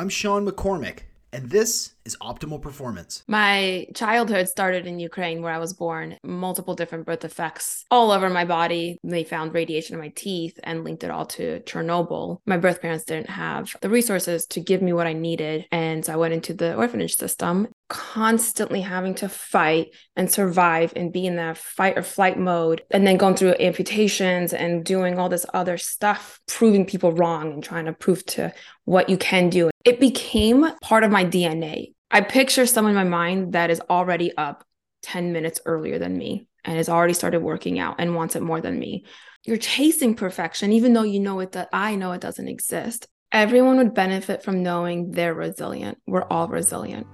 [0.00, 1.00] I'm Sean McCormick,
[1.30, 3.22] and this is Optimal Performance.
[3.28, 6.16] My childhood started in Ukraine, where I was born.
[6.24, 8.96] Multiple different birth effects all over my body.
[9.04, 12.38] They found radiation in my teeth and linked it all to Chernobyl.
[12.46, 15.66] My birth parents didn't have the resources to give me what I needed.
[15.70, 21.12] And so I went into the orphanage system, constantly having to fight and survive and
[21.12, 22.82] be in that fight or flight mode.
[22.90, 27.62] And then going through amputations and doing all this other stuff, proving people wrong and
[27.62, 28.54] trying to prove to
[28.84, 29.70] what you can do.
[29.84, 31.92] It became part of my DNA.
[32.10, 34.64] I picture someone in my mind that is already up
[35.02, 38.60] 10 minutes earlier than me and has already started working out and wants it more
[38.60, 39.04] than me.
[39.44, 43.08] You're chasing perfection, even though you know it that I know it doesn't exist.
[43.32, 45.98] Everyone would benefit from knowing they're resilient.
[46.06, 47.06] We're all resilient.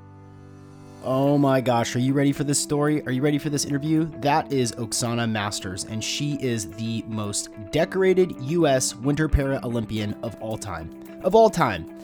[1.09, 3.01] Oh my gosh, are you ready for this story?
[3.06, 4.10] Are you ready for this interview?
[4.23, 8.96] That is Oksana Masters, and she is the most decorated U.S.
[8.96, 10.91] Winter Paralympian of all time.
[11.23, 11.96] Of all time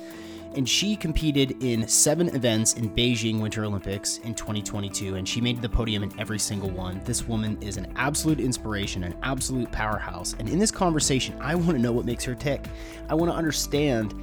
[0.54, 5.62] and she competed in seven events in Beijing Winter Olympics in 2022, and she made
[5.62, 7.00] the podium in every single one.
[7.04, 10.34] This woman is an absolute inspiration, an absolute powerhouse.
[10.38, 12.66] And in this conversation, I want to know what makes her tick.
[13.08, 14.14] I want to understand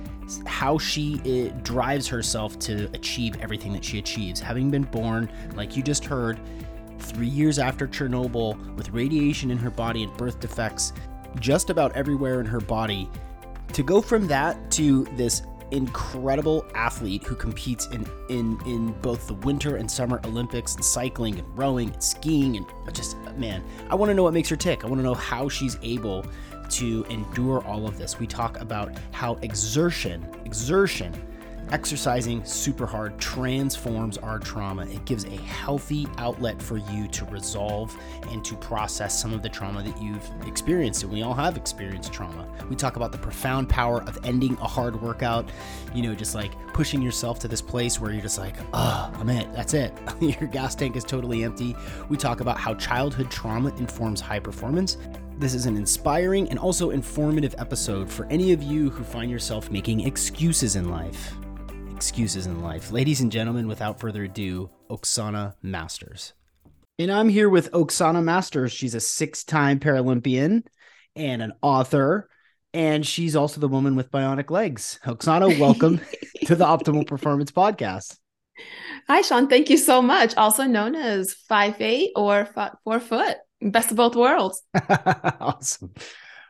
[0.46, 4.40] how she uh, drives herself to achieve everything that she achieves.
[4.40, 6.40] Having been born, like you just heard,
[7.00, 10.94] three years after Chernobyl, with radiation in her body and birth defects
[11.40, 13.10] just about everywhere in her body,
[13.74, 19.36] to go from that to this incredible athlete who competes in in in both the
[19.36, 24.10] winter and summer Olympics and cycling and rowing and skiing and just man, I want
[24.10, 24.84] to know what makes her tick.
[24.84, 26.26] I want to know how she's able
[26.70, 28.20] to endure all of this.
[28.20, 31.14] We talk about how exertion, exertion
[31.72, 34.88] Exercising super hard transforms our trauma.
[34.88, 37.96] It gives a healthy outlet for you to resolve
[38.32, 41.04] and to process some of the trauma that you've experienced.
[41.04, 42.48] And we all have experienced trauma.
[42.70, 45.52] We talk about the profound power of ending a hard workout,
[45.94, 49.30] you know, just like pushing yourself to this place where you're just like, oh, I'm
[49.30, 49.54] it.
[49.54, 49.94] That's it.
[50.20, 51.76] Your gas tank is totally empty.
[52.10, 54.98] We talk about how childhood trauma informs high performance.
[55.40, 59.72] This is an inspiring and also informative episode for any of you who find yourself
[59.72, 61.34] making excuses in life
[61.96, 62.92] excuses in life.
[62.92, 66.34] Ladies and gentlemen, without further ado, Oksana Masters.
[66.98, 68.72] And I'm here with Oksana Masters.
[68.72, 70.64] She's a six time Paralympian
[71.16, 72.30] and an author.
[72.74, 75.00] And she's also the woman with bionic legs.
[75.06, 76.00] Oksana, welcome
[76.46, 78.18] to the Optimal Performance Podcast.
[79.08, 79.48] Hi, Sean.
[79.48, 80.36] Thank you so much.
[80.36, 83.38] Also known as five eight or five, four foot.
[83.62, 84.62] Best of both worlds.
[85.40, 85.94] awesome.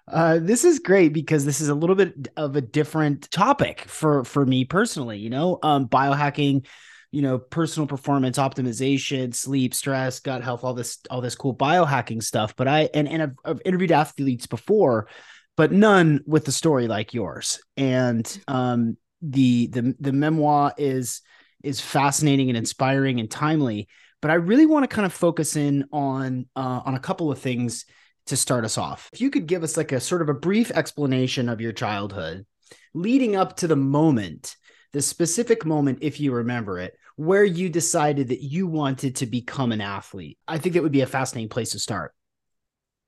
[0.07, 4.23] Uh, this is great because this is a little bit of a different topic for
[4.23, 5.19] for me personally.
[5.19, 6.65] You know, um, biohacking,
[7.11, 12.23] you know, personal performance optimization, sleep, stress, gut health, all this all this cool biohacking
[12.23, 12.55] stuff.
[12.55, 15.07] But I and and I've, I've interviewed athletes before,
[15.55, 17.61] but none with the story like yours.
[17.77, 21.21] And um, the the the memoir is
[21.63, 23.87] is fascinating and inspiring and timely.
[24.21, 27.39] But I really want to kind of focus in on uh, on a couple of
[27.39, 27.85] things
[28.27, 29.09] to start us off.
[29.13, 32.45] If you could give us like a sort of a brief explanation of your childhood
[32.93, 34.55] leading up to the moment,
[34.93, 39.71] the specific moment, if you remember it, where you decided that you wanted to become
[39.71, 40.37] an athlete.
[40.47, 42.13] I think that would be a fascinating place to start.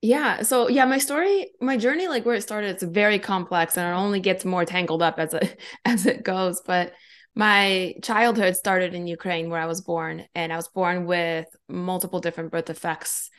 [0.01, 0.41] Yeah.
[0.41, 3.97] So yeah, my story, my journey, like where it started, it's very complex and it
[3.97, 6.61] only gets more tangled up as it as it goes.
[6.65, 6.93] But
[7.35, 12.19] my childhood started in Ukraine where I was born, and I was born with multiple
[12.19, 13.29] different birth effects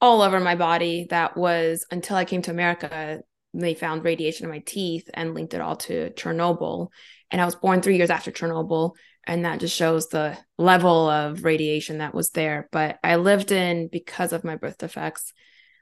[0.00, 3.20] all over my body that was until I came to America,
[3.54, 6.88] they found radiation in my teeth and linked it all to Chernobyl.
[7.30, 8.92] And I was born three years after Chernobyl.
[9.28, 12.68] And that just shows the level of radiation that was there.
[12.70, 15.32] But I lived in, because of my birth defects,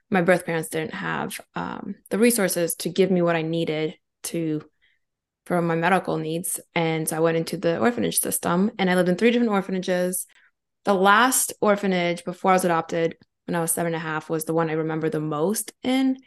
[0.09, 4.63] my birth parents didn't have um, the resources to give me what I needed to
[5.45, 6.59] for my medical needs.
[6.73, 10.25] And so I went into the orphanage system and I lived in three different orphanages.
[10.85, 14.45] The last orphanage before I was adopted when I was seven and a half was
[14.45, 16.17] the one I remember the most in.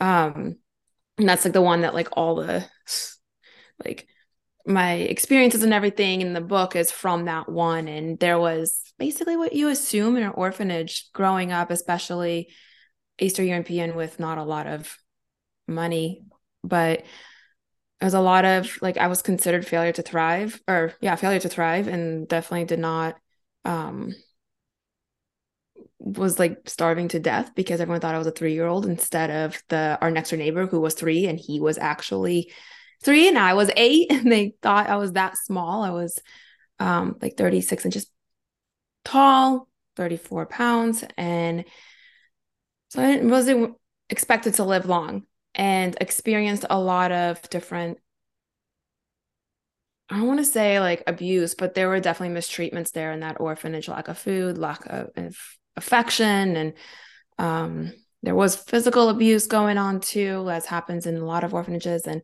[0.00, 0.56] Um,
[1.18, 2.64] and that's like the one that like all the
[3.84, 4.08] like
[4.66, 7.88] my experiences and everything in the book is from that one.
[7.88, 12.48] And there was basically what you assume in an orphanage growing up, especially
[13.18, 14.96] Eastern European with not a lot of
[15.66, 16.24] money,
[16.62, 17.04] but
[18.00, 21.40] it was a lot of like I was considered failure to thrive or yeah, failure
[21.40, 23.16] to thrive and definitely did not
[23.64, 24.14] um
[25.98, 29.30] was like starving to death because everyone thought I was a three year old instead
[29.30, 32.52] of the our next door neighbor who was three and he was actually
[33.02, 35.82] three and I was eight and they thought I was that small.
[35.82, 36.18] I was
[36.78, 38.06] um like 36 inches
[39.04, 41.64] tall, 34 pounds, and
[42.88, 43.76] so I wasn't
[44.10, 45.24] expected to live long
[45.54, 47.98] and experienced a lot of different
[50.10, 53.40] I don't want to say like abuse, but there were definitely mistreatments there in that
[53.40, 55.36] orphanage, lack of food, lack of, of
[55.76, 56.72] affection, and
[57.38, 57.92] um,
[58.22, 62.06] there was physical abuse going on too, as happens in a lot of orphanages.
[62.06, 62.22] And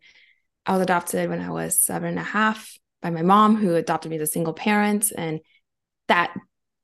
[0.66, 4.10] I was adopted when I was seven and a half by my mom, who adopted
[4.10, 5.12] me as a single parent.
[5.16, 5.40] And
[6.08, 6.34] that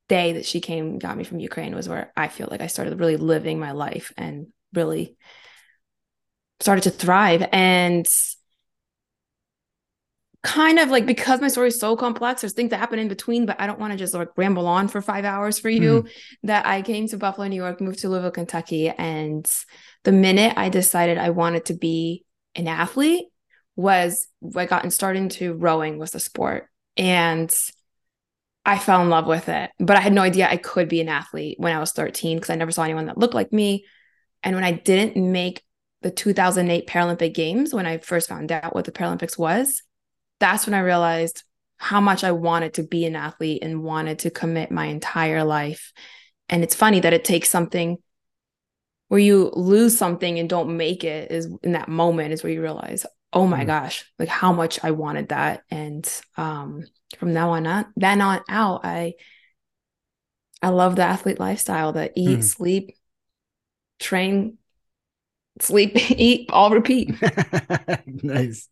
[0.09, 3.01] day that she came, got me from Ukraine, was where I feel like I started
[3.01, 5.17] really living my life and really
[6.61, 7.49] started to thrive.
[7.53, 8.09] And
[10.43, 13.45] kind of like because my story is so complex, there's things that happen in between,
[13.45, 16.03] but I don't want to just like ramble on for five hours for you.
[16.03, 16.11] Mm.
[16.45, 18.89] That I came to Buffalo, New York, moved to Louisville, Kentucky.
[18.89, 19.51] And
[20.05, 22.25] the minute I decided I wanted to be
[22.55, 23.27] an athlete
[23.77, 24.27] was
[24.57, 26.69] I got started into rowing was the sport.
[26.97, 27.55] And
[28.65, 29.71] I fell in love with it.
[29.79, 32.51] But I had no idea I could be an athlete when I was 13 because
[32.51, 33.85] I never saw anyone that looked like me.
[34.43, 35.63] And when I didn't make
[36.03, 39.83] the 2008 Paralympic Games, when I first found out what the Paralympics was,
[40.39, 41.45] that's when I realized
[41.77, 45.93] how much I wanted to be an athlete and wanted to commit my entire life.
[46.49, 47.99] And it's funny that it takes something
[49.09, 52.63] where you lose something and don't make it is in that moment is where you
[52.63, 53.67] realize, oh my mm.
[53.67, 55.63] gosh, like how much I wanted that.
[55.71, 56.85] And um,
[57.19, 59.15] from now on, on then on out, I
[60.63, 62.45] I love the athlete lifestyle, the eat, mm.
[62.45, 62.95] sleep,
[63.99, 64.59] train,
[65.63, 67.15] sleep, eat, all repeat.
[68.07, 68.69] nice.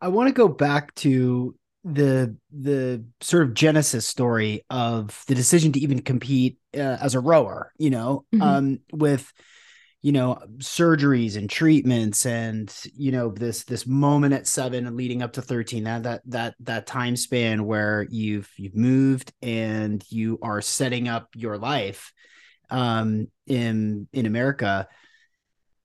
[0.00, 1.54] I want to go back to
[1.84, 7.20] the the sort of genesis story of the decision to even compete uh, as a
[7.20, 7.72] rower.
[7.78, 8.42] You know, mm-hmm.
[8.42, 9.32] um, with
[10.04, 15.22] you know surgeries and treatments and you know this this moment at seven and leading
[15.22, 20.38] up to 13 that that that that time span where you've you've moved and you
[20.42, 22.12] are setting up your life
[22.68, 24.86] um in in america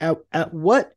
[0.02, 0.92] at, at what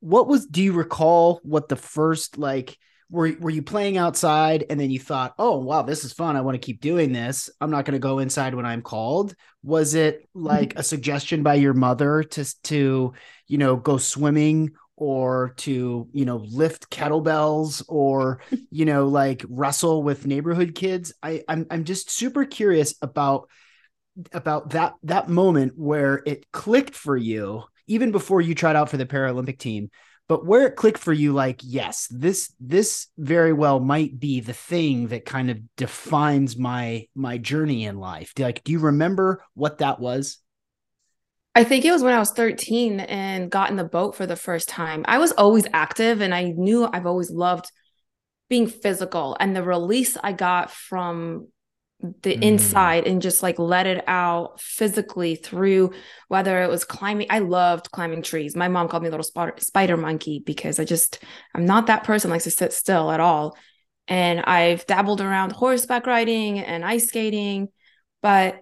[0.00, 2.78] what was do you recall what the first like
[3.10, 6.36] were were you playing outside and then you thought, "Oh, wow, this is fun.
[6.36, 7.50] I want to keep doing this.
[7.60, 11.54] I'm not going to go inside when I'm called." Was it like a suggestion by
[11.54, 13.12] your mother to to,
[13.46, 18.40] you know, go swimming or to, you know, lift kettlebells or,
[18.70, 21.12] you know, like wrestle with neighborhood kids?
[21.22, 23.48] I I'm I'm just super curious about
[24.32, 28.96] about that that moment where it clicked for you even before you tried out for
[28.96, 29.90] the Paralympic team
[30.28, 34.52] but where it clicked for you like yes this this very well might be the
[34.52, 38.32] thing that kind of defines my my journey in life.
[38.38, 40.38] Like do you remember what that was?
[41.54, 44.36] I think it was when I was 13 and got in the boat for the
[44.36, 45.04] first time.
[45.08, 47.70] I was always active and I knew I've always loved
[48.50, 49.36] being physical.
[49.40, 51.48] And the release I got from
[52.00, 52.42] the mm.
[52.42, 55.92] inside and just like let it out physically through
[56.28, 59.54] whether it was climbing i loved climbing trees my mom called me a little spider,
[59.58, 61.22] spider monkey because i just
[61.54, 63.56] i'm not that person likes to sit still at all
[64.08, 67.68] and i've dabbled around horseback riding and ice skating
[68.20, 68.60] but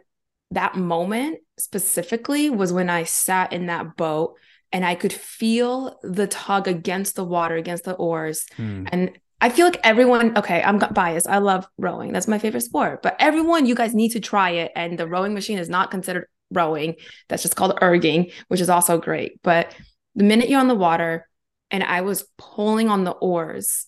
[0.52, 4.36] that moment specifically was when i sat in that boat
[4.70, 8.88] and i could feel the tug against the water against the oars mm.
[8.92, 11.28] and I feel like everyone, okay, I'm biased.
[11.28, 12.14] I love rowing.
[12.14, 13.02] That's my favorite sport.
[13.02, 14.72] But everyone, you guys need to try it.
[14.74, 16.94] And the rowing machine is not considered rowing.
[17.28, 19.42] That's just called erging, which is also great.
[19.42, 19.76] But
[20.14, 21.28] the minute you're on the water
[21.70, 23.86] and I was pulling on the oars,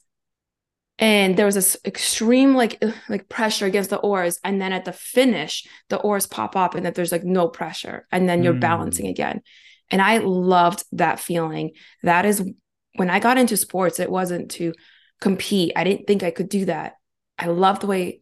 [0.99, 4.93] and there was this extreme like like pressure against the oars and then at the
[4.93, 8.60] finish the oars pop up and that there's like no pressure and then you're mm.
[8.60, 9.43] balancing again
[9.91, 11.72] and i loved that feeling
[12.03, 12.51] that is
[12.94, 14.72] when i got into sports it wasn't to
[15.20, 15.73] compete.
[15.77, 16.94] I didn't think I could do that.
[17.39, 18.20] I loved the way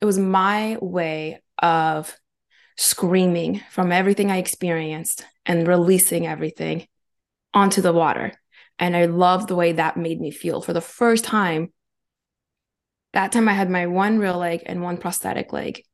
[0.00, 2.14] it was my way of
[2.76, 6.86] screaming from everything I experienced and releasing everything
[7.52, 8.32] onto the water.
[8.78, 11.72] And I loved the way that made me feel for the first time.
[13.12, 15.84] That time I had my one real leg and one prosthetic leg.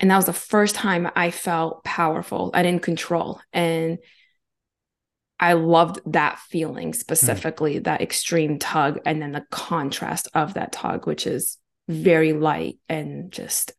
[0.00, 2.50] And that was the first time I felt powerful.
[2.52, 3.40] I didn't control.
[3.52, 3.98] And
[5.38, 7.84] I loved that feeling specifically, mm.
[7.84, 13.30] that extreme tug, and then the contrast of that tug, which is very light and
[13.30, 13.72] just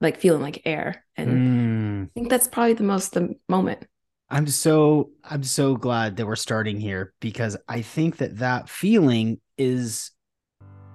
[0.00, 1.04] like feeling like air.
[1.16, 2.04] And mm.
[2.06, 3.86] I think that's probably the most the moment.
[4.28, 9.40] I'm so I'm so glad that we're starting here because I think that that feeling
[9.56, 10.10] is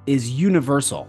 [0.06, 1.08] is universal.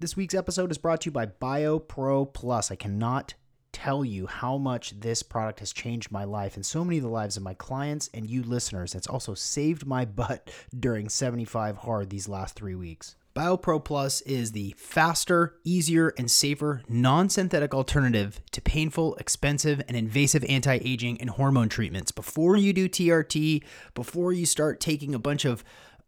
[0.00, 2.70] This week's episode is brought to you by BioPro Plus.
[2.70, 3.34] I cannot
[3.72, 7.08] tell you how much this product has changed my life and so many of the
[7.08, 8.94] lives of my clients and you listeners.
[8.94, 13.16] It's also saved my butt during 75 hard these last three weeks.
[13.34, 19.96] BioPro Plus is the faster, easier, and safer non synthetic alternative to painful, expensive, and
[19.96, 22.10] invasive anti aging and hormone treatments.
[22.10, 23.62] Before you do TRT,
[23.94, 25.62] before you start taking a bunch of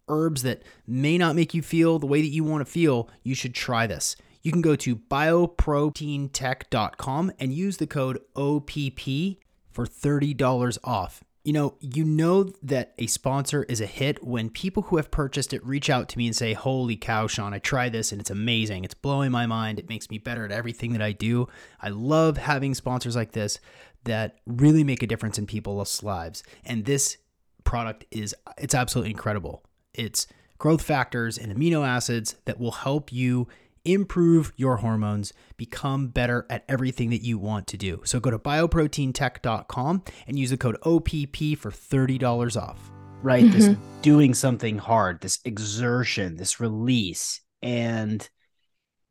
[0.09, 3.37] herbs that may not make you feel the way that you want to feel, you
[3.37, 4.16] should try this.
[4.42, 9.38] You can go to bioproteintech.com and use the code OPP
[9.70, 11.22] for $30 off.
[11.44, 15.52] You know, you know that a sponsor is a hit when people who have purchased
[15.52, 18.30] it reach out to me and say, Holy cow, Sean, I tried this and it's
[18.30, 18.84] amazing.
[18.84, 19.80] It's blowing my mind.
[19.80, 21.49] It makes me better at everything that I do.
[21.80, 23.58] I love having sponsors like this
[24.04, 26.42] that really make a difference in people's lives.
[26.64, 27.16] And this
[27.64, 29.64] product is it's absolutely incredible.
[29.94, 30.26] It's
[30.58, 33.49] growth factors and amino acids that will help you
[33.84, 38.00] improve your hormones, become better at everything that you want to do.
[38.04, 42.90] So go to bioproteintech.com and use the code OPP for $30 off.
[43.22, 43.44] Right?
[43.44, 43.52] Mm-hmm.
[43.52, 48.28] This doing something hard, this exertion, this release, and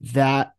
[0.02, 0.52] that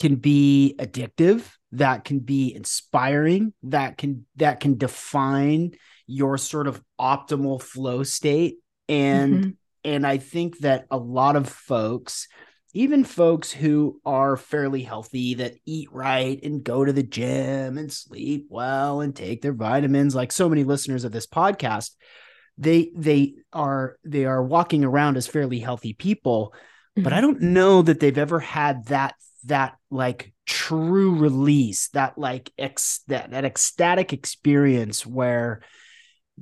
[0.00, 5.72] can be addictive, that can be inspiring, that can that can define
[6.06, 8.56] your sort of optimal flow state
[8.86, 9.50] and mm-hmm
[9.86, 12.26] and I think that a lot of folks,
[12.74, 17.90] even folks who are fairly healthy, that eat right and go to the gym and
[17.92, 21.92] sleep well and take their vitamins, like so many listeners of this podcast,
[22.58, 27.04] they they are they are walking around as fairly healthy people, mm-hmm.
[27.04, 29.14] but I don't know that they've ever had that
[29.44, 35.62] that like true release, that like ex that, that ecstatic experience where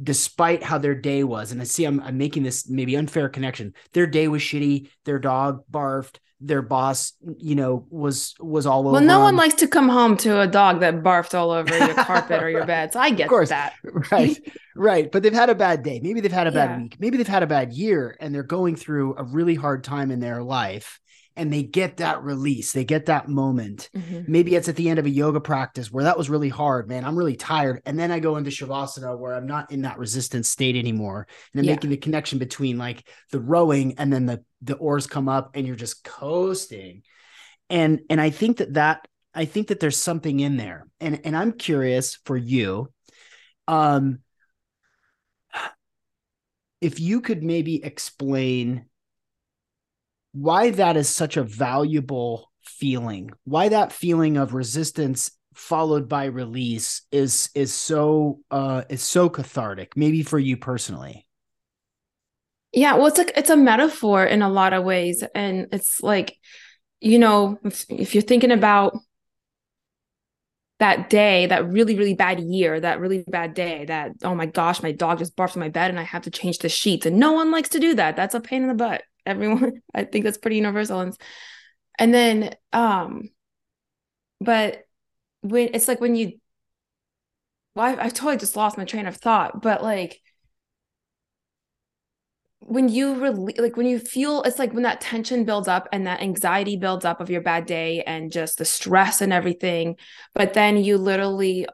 [0.00, 3.74] despite how their day was, and I see I'm, I'm making this maybe unfair connection.
[3.92, 4.88] Their day was shitty.
[5.04, 6.16] Their dog barfed.
[6.40, 8.92] Their boss, you know, was was all over.
[8.92, 11.94] Well, no one likes to come home to a dog that barfed all over your
[12.04, 12.92] carpet or your bed.
[12.92, 13.48] So I get of course.
[13.48, 13.74] that.
[14.10, 14.38] right,
[14.74, 15.10] right.
[15.10, 16.00] But they've had a bad day.
[16.02, 16.82] Maybe they've had a bad yeah.
[16.82, 16.96] week.
[16.98, 20.20] Maybe they've had a bad year, and they're going through a really hard time in
[20.20, 21.00] their life
[21.36, 24.20] and they get that release they get that moment mm-hmm.
[24.30, 27.04] maybe it's at the end of a yoga practice where that was really hard man
[27.04, 30.48] i'm really tired and then i go into shavasana where i'm not in that resistance
[30.48, 31.72] state anymore and i'm yeah.
[31.72, 35.66] making the connection between like the rowing and then the the oars come up and
[35.66, 37.02] you're just coasting
[37.70, 41.36] and and i think that that i think that there's something in there and and
[41.36, 42.88] i'm curious for you
[43.68, 44.18] um
[46.80, 48.84] if you could maybe explain
[50.34, 57.02] why that is such a valuable feeling why that feeling of resistance followed by release
[57.12, 61.24] is is so uh is so cathartic maybe for you personally
[62.72, 66.36] yeah well it's like it's a metaphor in a lot of ways and it's like
[67.00, 68.96] you know if, if you're thinking about
[70.80, 74.82] that day, that really, really bad year, that really bad day, that, oh my gosh,
[74.82, 77.06] my dog just barfed on my bed and I have to change the sheets.
[77.06, 78.16] And no one likes to do that.
[78.16, 79.02] That's a pain in the butt.
[79.26, 81.00] Everyone, I think that's pretty universal.
[81.00, 81.16] And,
[81.98, 83.30] and then, um,
[84.40, 84.84] but
[85.42, 86.40] when it's like when you,
[87.74, 90.20] well, I, I totally just lost my train of thought, but like,
[92.60, 96.06] when you really like when you feel it's like when that tension builds up and
[96.06, 99.96] that anxiety builds up of your bad day and just the stress and everything
[100.34, 101.66] but then you literally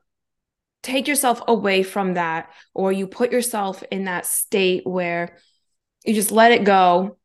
[0.83, 5.39] take yourself away from that or you put yourself in that state where
[6.05, 7.19] you just let it go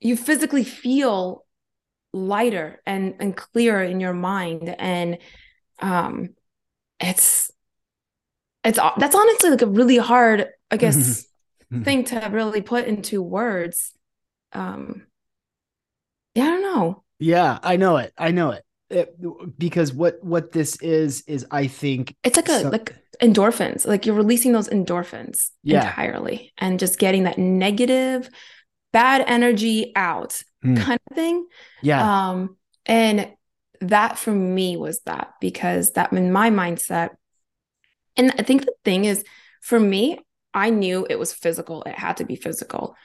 [0.00, 1.44] you physically feel
[2.12, 5.18] lighter and and clearer in your mind and
[5.80, 6.30] um
[7.00, 7.50] it's
[8.64, 11.28] it's that's honestly like a really hard i guess
[11.72, 11.82] mm-hmm.
[11.82, 13.92] thing to really put into words.
[14.52, 15.06] Um,
[16.34, 17.04] yeah, I don't know.
[17.18, 18.12] Yeah, I know it.
[18.16, 18.64] I know it.
[18.90, 23.86] it because what what this is is I think it's like a so- like endorphins.
[23.86, 25.88] Like you're releasing those endorphins yeah.
[25.88, 28.30] entirely and just getting that negative,
[28.92, 30.78] bad energy out mm.
[30.78, 31.46] kind of thing.
[31.82, 32.30] Yeah.
[32.30, 33.32] Um, and
[33.80, 37.10] that for me was that because that in my mindset,
[38.16, 39.24] and I think the thing is
[39.60, 40.18] for me,
[40.52, 41.82] I knew it was physical.
[41.84, 42.96] It had to be physical.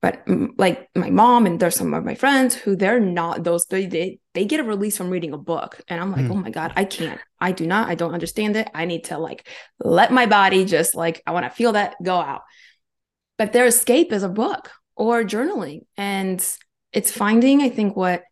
[0.00, 0.22] But
[0.56, 4.20] like my mom and there's some of my friends who they're not those they they,
[4.32, 6.30] they get a release from reading a book and I'm like, mm.
[6.30, 7.20] "Oh my god, I can't.
[7.40, 7.88] I do not.
[7.88, 8.70] I don't understand it.
[8.74, 9.48] I need to like
[9.80, 12.42] let my body just like I want to feel that go out."
[13.38, 16.44] But their escape is a book or journaling and
[16.92, 18.24] it's finding I think what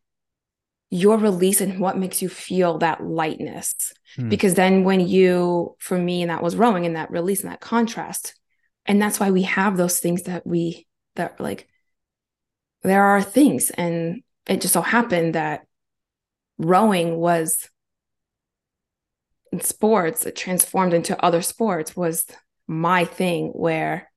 [0.91, 3.93] your release and what makes you feel that lightness.
[4.17, 4.31] Mm.
[4.31, 7.61] Because then when you for me and that was rowing and that release and that
[7.61, 8.35] contrast
[8.87, 11.69] and that's why we have those things that we that like
[12.83, 15.67] there are things and it just so happened that
[16.59, 17.69] rowing was
[19.53, 22.27] in sports it transformed into other sports was
[22.67, 24.11] my thing where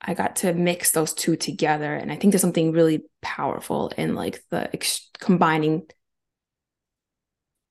[0.00, 4.14] I got to mix those two together and I think there's something really powerful in
[4.14, 5.86] like the ex- combining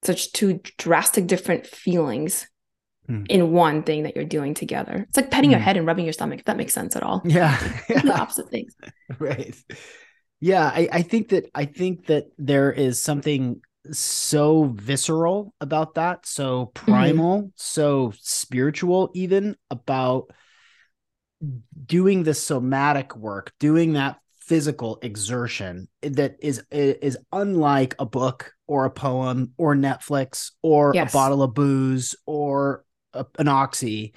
[0.04, 2.48] such two drastic different feelings
[3.08, 3.24] hmm.
[3.30, 5.06] in one thing that you're doing together.
[5.08, 5.66] It's like petting your hmm.
[5.66, 7.22] head and rubbing your stomach, if that makes sense at all.
[7.26, 7.58] Yeah.
[7.90, 8.02] yeah.
[8.02, 8.76] the opposite things.
[9.20, 9.56] Right.
[10.42, 10.66] Yeah.
[10.66, 16.66] I, I think that I think that there is something so visceral about that, so
[16.66, 16.92] mm-hmm.
[16.92, 17.48] primal, mm-hmm.
[17.56, 20.32] so spiritual, even about
[21.86, 28.86] doing the somatic work, doing that physical exertion that is is unlike a book or
[28.86, 31.12] a poem or Netflix or yes.
[31.12, 34.14] a bottle of booze or a, an oxy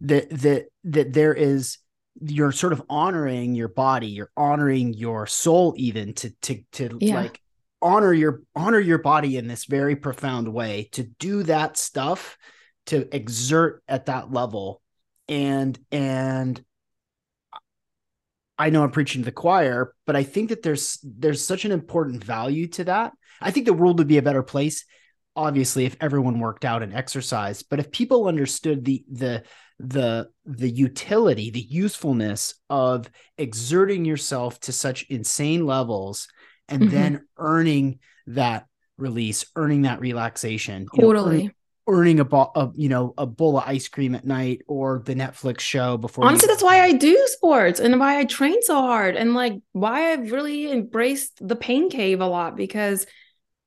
[0.00, 1.78] that that that there is
[2.22, 7.16] you're sort of honoring your body you're honoring your soul even to to to yeah.
[7.16, 7.40] like
[7.82, 12.38] honor your honor your body in this very profound way to do that stuff
[12.86, 14.80] to exert at that level
[15.28, 16.62] and and
[18.58, 21.72] I know I'm preaching to the choir, but I think that there's there's such an
[21.72, 23.12] important value to that.
[23.40, 24.84] I think the world would be a better place,
[25.34, 27.66] obviously, if everyone worked out and exercised.
[27.68, 29.42] But if people understood the the
[29.78, 36.28] the the utility, the usefulness of exerting yourself to such insane levels
[36.68, 36.90] and mm-hmm.
[36.90, 38.66] then earning that
[38.96, 40.86] release, earning that relaxation.
[40.98, 41.12] Totally.
[41.12, 41.54] Know, earning
[41.86, 45.60] a, bo- a you know a bowl of ice cream at night or the Netflix
[45.60, 46.24] show before.
[46.24, 50.12] Honestly, that's why I do sports and why I train so hard and like why
[50.12, 53.06] I've really embraced the pain cave a lot because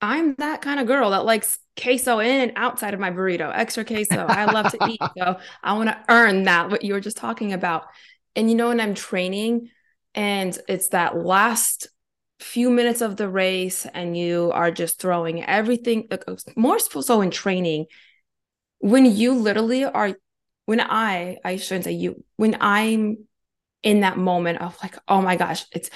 [0.01, 3.85] I'm that kind of girl that likes queso in and outside of my burrito, extra
[3.85, 4.25] queso.
[4.27, 7.53] I love to eat, so I want to earn that what you were just talking
[7.53, 7.85] about.
[8.35, 9.69] And you know, when I'm training,
[10.13, 11.88] and it's that last
[12.39, 17.21] few minutes of the race and you are just throwing everything uh, uh, more so
[17.21, 17.85] in training
[18.79, 20.15] when you literally are
[20.65, 23.17] when i i shouldn't say you when i'm
[23.83, 25.89] in that moment of like oh my gosh it's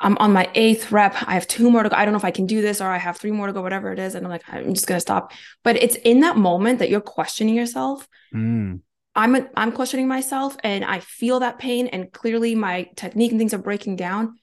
[0.00, 1.14] i'm on my eighth rep.
[1.26, 1.96] I have two more to go.
[1.96, 3.62] I don't know if i can do this or i have three more to go
[3.62, 4.14] whatever it is.
[4.14, 5.32] And i'm like i'm just going to stop.
[5.62, 8.08] But it's in that moment that you're questioning yourself.
[8.34, 8.80] Mm.
[9.14, 13.38] i'm a, i'm questioning myself and i feel that pain and clearly my technique and
[13.38, 14.38] things are breaking down.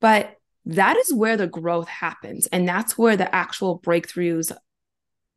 [0.00, 2.46] But that is where the growth happens.
[2.46, 4.52] And that's where the actual breakthroughs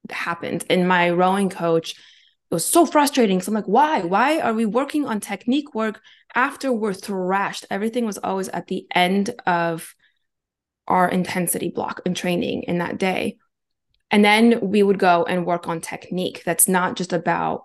[0.10, 0.66] happened.
[0.70, 3.42] And my rowing coach, it was so frustrating.
[3.42, 4.02] So I'm like, why?
[4.02, 6.02] Why are we working on technique work
[6.34, 7.66] after we're thrashed?
[7.70, 9.96] Everything was always at the end of
[10.88, 13.38] our intensity block and training in that day.
[14.10, 16.44] And then we would go and work on technique.
[16.46, 17.64] That's not just about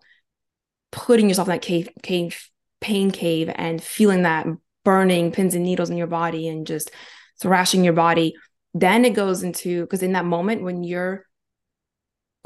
[0.92, 2.48] putting yourself in that cave, cave,
[2.80, 4.46] pain cave and feeling that
[4.84, 6.92] burning pins and needles in your body and just
[7.40, 8.34] thrashing your body.
[8.74, 11.25] Then it goes into because in that moment when you're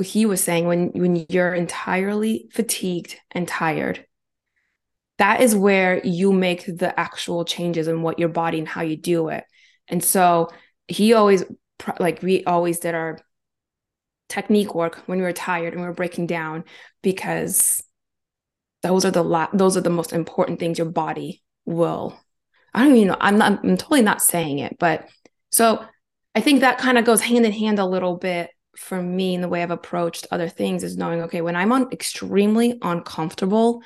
[0.00, 4.06] what he was saying when when you're entirely fatigued and tired.
[5.18, 8.96] That is where you make the actual changes in what your body and how you
[8.96, 9.44] do it.
[9.88, 10.48] And so
[10.88, 11.44] he always
[11.98, 13.18] like we always did our
[14.30, 16.64] technique work when we were tired and we were breaking down
[17.02, 17.82] because
[18.82, 22.18] those are the la- those are the most important things your body will
[22.72, 25.08] i don't even know i'm not i'm totally not saying it but
[25.50, 25.84] so
[26.36, 29.40] i think that kind of goes hand in hand a little bit for me in
[29.40, 33.82] the way I've approached other things is knowing, okay, when I'm on extremely uncomfortable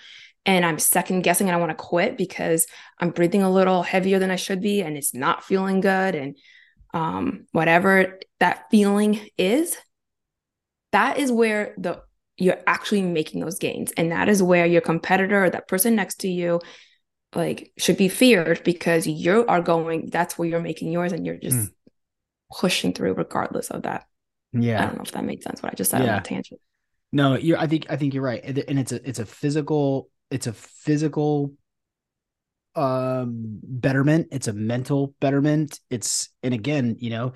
[0.46, 2.66] and I'm second guessing and I want to quit because
[2.98, 6.36] I'm breathing a little heavier than I should be and it's not feeling good and
[6.92, 9.76] um, whatever that feeling is,
[10.92, 12.02] that is where the
[12.36, 13.92] you're actually making those gains.
[13.96, 16.60] And that is where your competitor or that person next to you
[17.34, 21.36] like should be feared because you are going, that's where you're making yours and you're
[21.36, 21.70] just mm.
[22.52, 24.06] pushing through regardless of that.
[24.54, 24.82] Yeah.
[24.82, 26.10] I don't know if that made sense what I just said yeah.
[26.10, 26.60] on that tangent.
[27.12, 28.44] No, you I think I think you're right.
[28.44, 31.52] And it's a it's a physical it's a physical
[32.74, 35.78] um betterment, it's a mental betterment.
[35.90, 37.32] It's and again, you know,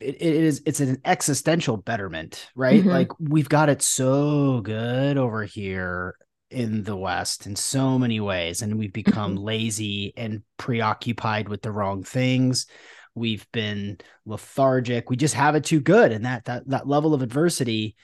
[0.00, 2.80] it, it is it's an existential betterment, right?
[2.80, 2.88] Mm-hmm.
[2.88, 6.16] Like we've got it so good over here
[6.50, 9.44] in the West in so many ways, and we've become mm-hmm.
[9.44, 12.66] lazy and preoccupied with the wrong things
[13.16, 15.10] we've been lethargic.
[15.10, 16.12] We just have it too good.
[16.12, 17.96] And that that that level of adversity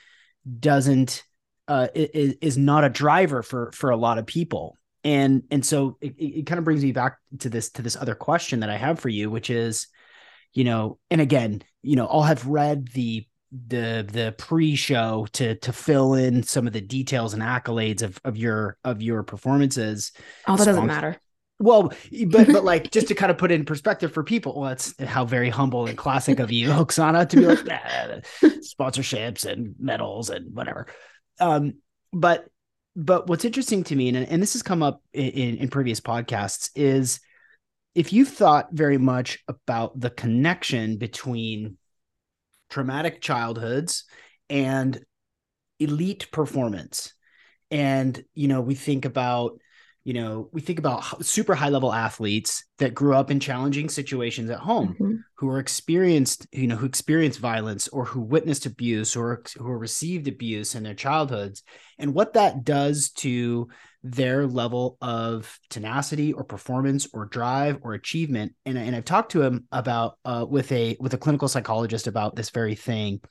[0.59, 1.23] doesn't
[1.67, 4.77] uh is, is not a driver for for a lot of people.
[5.05, 8.15] And and so it, it kind of brings me back to this to this other
[8.15, 9.87] question that i have for you which is
[10.53, 13.27] you know and again you know i'll have read the
[13.67, 18.35] the the pre-show to to fill in some of the details and accolades of of
[18.35, 20.11] your of your performances.
[20.47, 21.17] Oh that doesn't matter
[21.63, 21.93] well,
[22.27, 24.93] but but like just to kind of put it in perspective for people, well, that's
[25.01, 28.25] how very humble and classic of you, Oksana, to be like
[28.61, 30.87] sponsorships and medals and whatever.
[31.39, 31.75] Um,
[32.11, 32.47] but
[32.95, 36.01] but what's interesting to me, and, and this has come up in, in, in previous
[36.01, 37.21] podcasts, is
[37.95, 41.77] if you've thought very much about the connection between
[42.69, 44.03] traumatic childhoods
[44.49, 45.03] and
[45.79, 47.13] elite performance
[47.71, 49.59] and you know we think about
[50.03, 54.49] you know we think about super high level athletes that grew up in challenging situations
[54.49, 55.15] at home mm-hmm.
[55.35, 60.27] who are experienced you know who experienced violence or who witnessed abuse or who received
[60.27, 61.63] abuse in their childhoods.
[61.99, 63.69] And what that does to
[64.03, 68.53] their level of tenacity or performance or drive or achievement.
[68.65, 72.35] And, and i've talked to him about uh, with a with a clinical psychologist about
[72.35, 73.21] this very thing.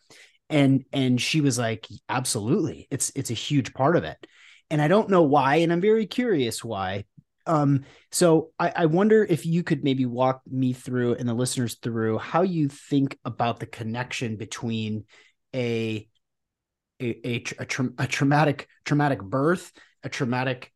[0.49, 2.89] And and she was like absolutely.
[2.91, 4.17] It's it's a huge part of it
[4.73, 7.05] and I don't know why, and I'm very curious why.
[7.47, 11.75] Um, so I, I wonder if you could maybe walk me through and the listeners
[11.75, 15.05] through how you think about the connection between
[15.55, 16.09] a
[17.01, 20.73] a, a, a, tra- a traumatic traumatic birth, a traumatic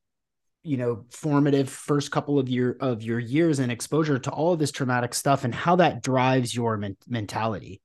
[0.62, 4.58] you know formative first couple of your of your years and exposure to all of
[4.58, 7.80] this traumatic stuff and how that drives your men- mentality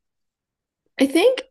[1.00, 1.44] i think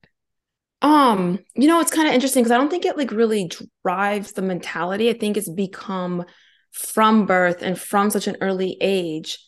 [0.82, 3.50] um, you know, it's kind of interesting because I don't think it like really
[3.84, 5.10] drives the mentality.
[5.10, 6.24] I think it's become
[6.72, 9.38] from birth and from such an early age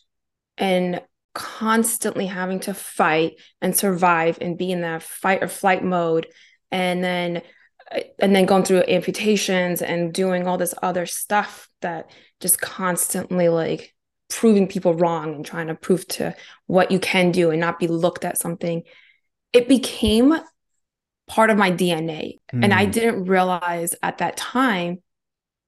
[0.57, 1.01] and
[1.33, 6.27] constantly having to fight and survive and be in that fight or flight mode
[6.71, 7.41] and then
[8.19, 13.93] and then going through amputations and doing all this other stuff that just constantly like
[14.29, 16.35] proving people wrong and trying to prove to
[16.67, 18.83] what you can do and not be looked at something
[19.53, 20.35] it became
[21.27, 22.39] part of my DNA.
[22.53, 22.63] Mm.
[22.63, 22.91] And I hmm.
[22.91, 25.01] didn't realize at that time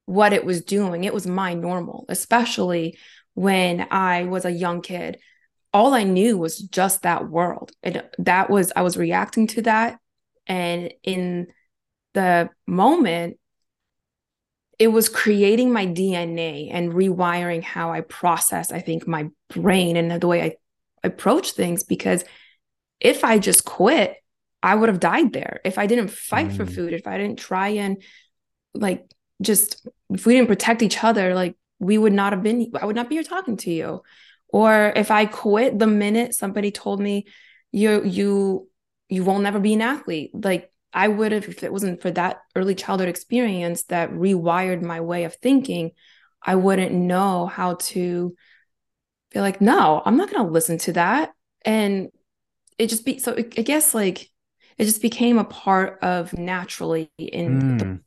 [0.06, 1.04] what it was doing.
[1.04, 2.98] It was my normal, especially
[3.34, 5.20] when I was a young kid.
[5.74, 7.72] All I knew was just that world.
[7.84, 10.00] And that was, I was reacting to that.
[10.48, 11.48] And in
[12.14, 13.38] the moment,
[14.78, 20.22] it was creating my DNA and rewiring how I process, I think, my brain and
[20.22, 20.56] the way I
[21.04, 21.84] approach things.
[21.84, 22.24] Because
[23.00, 24.16] if I just quit,
[24.66, 26.58] I would have died there if I didn't fight mm.
[26.58, 28.02] for food, if I didn't try and
[28.74, 29.06] like
[29.40, 32.96] just if we didn't protect each other, like we would not have been I would
[32.96, 34.02] not be here talking to you.
[34.50, 37.28] Or if I quit the minute somebody told me
[37.72, 38.68] you you
[39.08, 42.42] you won't never be an athlete, like I would have if it wasn't for that
[42.56, 45.92] early childhood experience that rewired my way of thinking,
[46.42, 48.36] I wouldn't know how to
[49.32, 51.34] be like, no, I'm not gonna listen to that.
[51.64, 52.10] And
[52.80, 54.32] it just be so I guess like
[54.78, 57.80] it just became a part of naturally in mm.
[57.80, 58.00] the,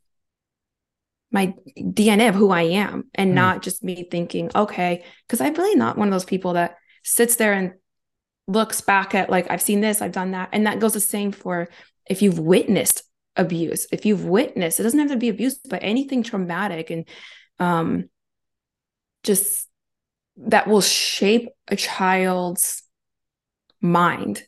[1.30, 3.34] my DNA of who I am and mm.
[3.34, 7.36] not just me thinking, okay, because I'm really not one of those people that sits
[7.36, 7.74] there and
[8.46, 10.50] looks back at like, I've seen this, I've done that.
[10.52, 11.68] And that goes the same for
[12.06, 13.02] if you've witnessed
[13.36, 17.08] abuse, if you've witnessed, it doesn't have to be abuse, but anything traumatic and
[17.58, 18.08] um,
[19.22, 19.68] just
[20.36, 22.82] that will shape a child's
[23.80, 24.42] mind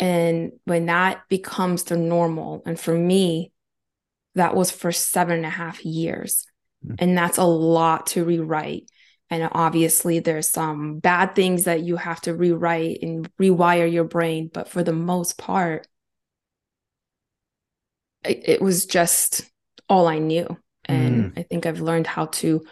[0.00, 3.52] and when that becomes the normal, and for me,
[4.34, 6.46] that was for seven and a half years.
[6.84, 6.94] Mm-hmm.
[6.98, 8.90] And that's a lot to rewrite.
[9.28, 14.50] And obviously, there's some bad things that you have to rewrite and rewire your brain.
[14.52, 15.86] But for the most part,
[18.24, 19.42] it, it was just
[19.86, 20.56] all I knew.
[20.86, 21.38] And mm.
[21.38, 22.64] I think I've learned how to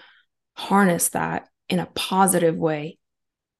[0.56, 2.98] harness that in a positive way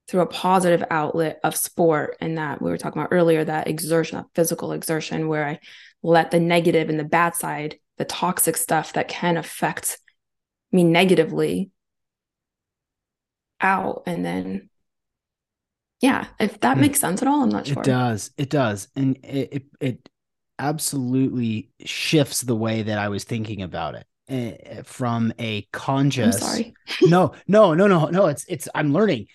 [0.08, 2.16] through a positive outlet of sport.
[2.20, 5.60] And that we were talking about earlier that exertion that physical exertion where i
[6.02, 9.98] let the negative and the bad side the toxic stuff that can affect
[10.70, 11.70] me negatively
[13.60, 14.04] out.
[14.06, 14.70] And then
[16.00, 16.82] yeah if that mm.
[16.82, 17.82] makes sense at all i'm not sure.
[17.82, 18.30] it does.
[18.36, 18.88] It does.
[18.94, 20.08] And it, it, it
[20.58, 26.40] absolutely shifts the way that i was thinking about it uh, from a conscious
[27.02, 28.26] no no no no no.
[28.28, 29.28] It's it's i'm learning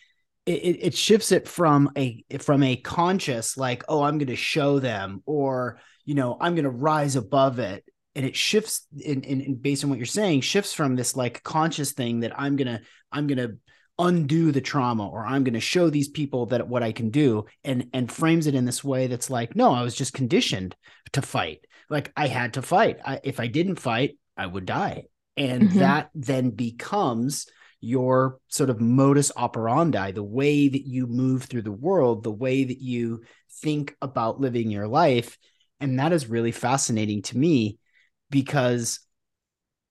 [0.45, 4.79] it, it shifts it from a from a conscious like oh i'm going to show
[4.79, 7.84] them or you know i'm going to rise above it.
[8.15, 11.41] And it shifts in, in, in, based on what you're saying shifts from this like
[11.41, 13.58] conscious thing that i'm going to i'm going to
[13.97, 17.45] undo the trauma or i'm going to show these people that what i can do
[17.63, 20.75] and and frames it in this way that's like no i was just conditioned
[21.13, 21.65] to fight.
[21.89, 22.99] Like i had to fight.
[23.03, 25.06] I, if i didn't fight i would die.
[25.36, 25.79] And mm-hmm.
[25.79, 27.47] that then becomes
[27.84, 32.63] your sort of modus operandi, the way that you move through the world, the way
[32.63, 33.22] that you
[33.62, 35.38] think about living your life.
[35.80, 37.78] And that is really fascinating to me
[38.30, 39.00] because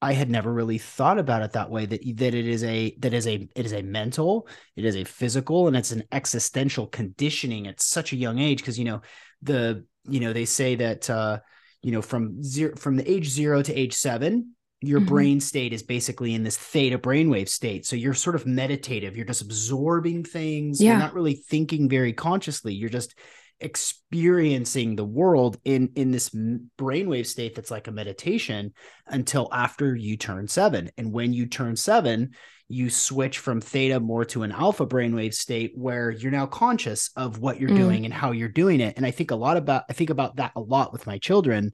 [0.00, 3.12] I had never really thought about it that way that that it is a that
[3.12, 7.66] is a it is a mental, it is a physical and it's an existential conditioning
[7.66, 9.02] at such a young age because you know
[9.42, 11.38] the you know they say that uh
[11.83, 15.09] you know from zero from the age 0 to age 7 your mm-hmm.
[15.09, 17.87] brain state is basically in this theta brainwave state.
[17.87, 19.16] So you're sort of meditative.
[19.16, 20.81] You're just absorbing things.
[20.81, 20.90] Yeah.
[20.90, 22.75] You're not really thinking very consciously.
[22.75, 23.14] You're just
[23.61, 28.73] experiencing the world in in this brainwave state that's like a meditation
[29.07, 32.31] until after you turn 7 and when you turn 7
[32.66, 37.38] you switch from theta more to an alpha brainwave state where you're now conscious of
[37.38, 37.77] what you're mm.
[37.77, 40.35] doing and how you're doing it and i think a lot about i think about
[40.37, 41.73] that a lot with my children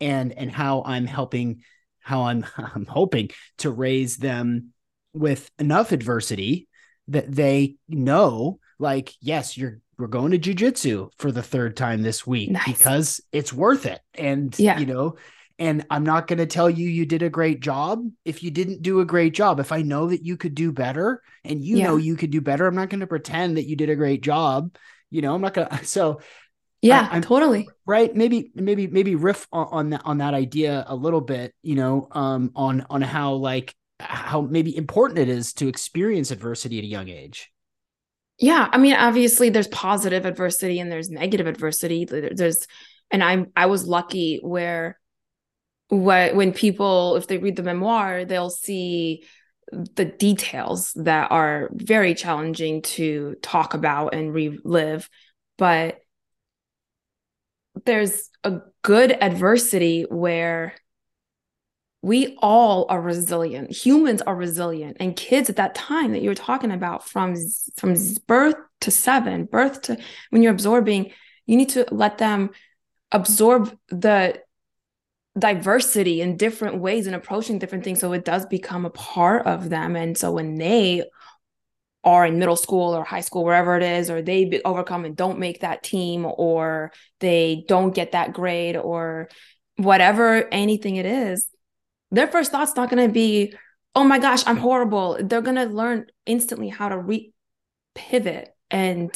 [0.00, 1.62] and and how i'm helping
[2.08, 4.72] how i'm i'm hoping to raise them
[5.12, 6.68] with enough adversity
[7.08, 12.26] that they know like yes you're we're going to jujitsu for the third time this
[12.26, 12.64] week nice.
[12.66, 14.00] because it's worth it.
[14.14, 14.78] And, yeah.
[14.78, 15.16] you know,
[15.58, 18.82] and I'm not going to tell you you did a great job if you didn't
[18.82, 19.58] do a great job.
[19.58, 21.84] If I know that you could do better and you yeah.
[21.86, 24.22] know you could do better, I'm not going to pretend that you did a great
[24.22, 24.76] job.
[25.10, 25.84] You know, I'm not going to.
[25.84, 26.20] So,
[26.82, 27.68] yeah, I, totally.
[27.86, 28.14] Right.
[28.14, 32.08] Maybe, maybe, maybe riff on, on that, on that idea a little bit, you know,
[32.12, 36.86] um, on, on how like, how maybe important it is to experience adversity at a
[36.86, 37.50] young age.
[38.38, 42.04] Yeah, I mean, obviously there's positive adversity and there's negative adversity.
[42.04, 42.66] There's,
[43.10, 45.00] and I'm I was lucky where,
[45.88, 49.24] what when people if they read the memoir, they'll see
[49.72, 55.08] the details that are very challenging to talk about and relive,
[55.56, 55.98] but
[57.84, 60.74] there's a good adversity where
[62.02, 63.70] we all are resilient.
[63.70, 64.98] Humans are resilient.
[65.00, 67.34] And kids at that time that you were talking about from
[67.76, 67.94] from
[68.26, 69.98] birth to seven birth to
[70.30, 71.10] when you're absorbing
[71.46, 72.50] you need to let them
[73.10, 74.40] absorb the
[75.36, 79.70] diversity in different ways and approaching different things so it does become a part of
[79.70, 79.96] them.
[79.96, 81.04] And so when they
[82.08, 85.38] are in middle school or high school wherever it is or they overcome and don't
[85.38, 89.28] make that team or they don't get that grade or
[89.76, 91.48] whatever anything it is
[92.10, 93.54] their first thought's not going to be,
[93.94, 95.18] oh my gosh, I'm horrible.
[95.20, 97.32] They're going to learn instantly how to re
[97.94, 99.10] pivot and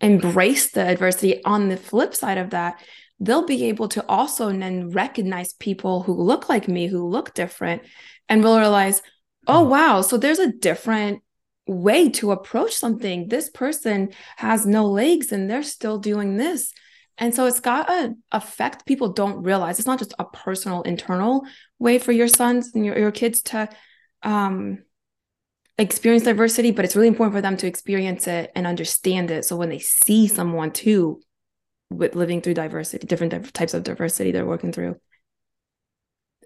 [0.00, 1.44] embrace the adversity.
[1.44, 2.80] On the flip side of that,
[3.18, 7.82] they'll be able to also then recognize people who look like me, who look different,
[8.28, 9.02] and will realize,
[9.46, 9.68] oh, mm.
[9.68, 11.22] wow, so there's a different
[11.72, 13.28] way to approach something.
[13.28, 16.72] This person has no legs and they're still doing this.
[17.18, 19.78] And so it's got an effect people don't realize.
[19.78, 21.42] It's not just a personal, internal
[21.78, 23.68] way for your sons and your, your kids to
[24.22, 24.82] um,
[25.78, 29.44] experience diversity, but it's really important for them to experience it and understand it.
[29.44, 31.20] So when they see someone too
[31.90, 34.96] with living through diversity, different types of diversity they're working through,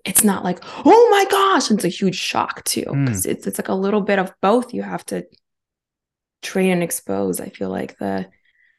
[0.07, 2.85] it's not like, oh my gosh, it's a huge shock too.
[2.85, 3.31] Because mm.
[3.31, 4.73] it's it's like a little bit of both.
[4.73, 5.27] You have to
[6.43, 7.41] train and expose.
[7.41, 8.29] I feel like the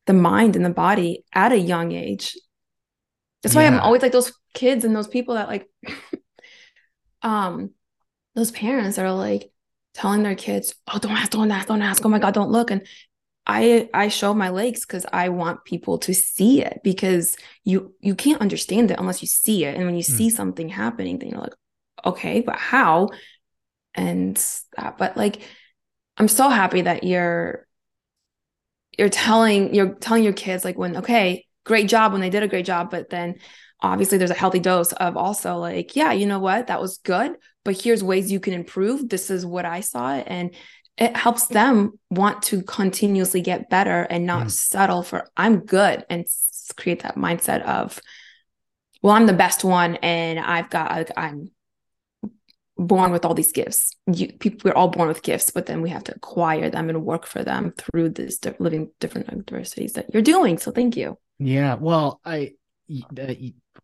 [0.05, 2.35] the mind and the body at a young age.
[3.43, 3.75] That's why yeah.
[3.75, 5.69] I'm always like those kids and those people that like
[7.21, 7.71] um
[8.33, 9.51] those parents that are like
[9.93, 12.05] telling their kids, "Oh, don't ask, don't ask, don't ask.
[12.05, 12.87] Oh my god, don't look." And
[13.47, 18.13] I I show my legs cuz I want people to see it because you you
[18.13, 19.75] can't understand it unless you see it.
[19.75, 20.17] And when you mm.
[20.17, 21.53] see something happening, then you're like,
[22.05, 23.09] "Okay, but how?"
[23.95, 24.35] And
[24.77, 25.41] that but like
[26.17, 27.67] I'm so happy that you're
[28.97, 32.47] you're telling you're telling your kids like when okay great job when they did a
[32.47, 33.35] great job but then
[33.81, 37.35] obviously there's a healthy dose of also like yeah you know what that was good
[37.63, 40.55] but here's ways you can improve this is what i saw and
[40.97, 44.51] it helps them want to continuously get better and not mm.
[44.51, 46.25] settle for i'm good and
[46.75, 47.99] create that mindset of
[49.01, 51.49] well i'm the best one and i've got like, i'm
[52.77, 53.95] born with all these gifts.
[54.11, 57.03] You, people, we're all born with gifts, but then we have to acquire them and
[57.03, 60.57] work for them through this di- living different adversities that you're doing.
[60.57, 61.17] So thank you.
[61.39, 61.75] Yeah.
[61.75, 62.53] Well, I,
[63.17, 63.33] uh,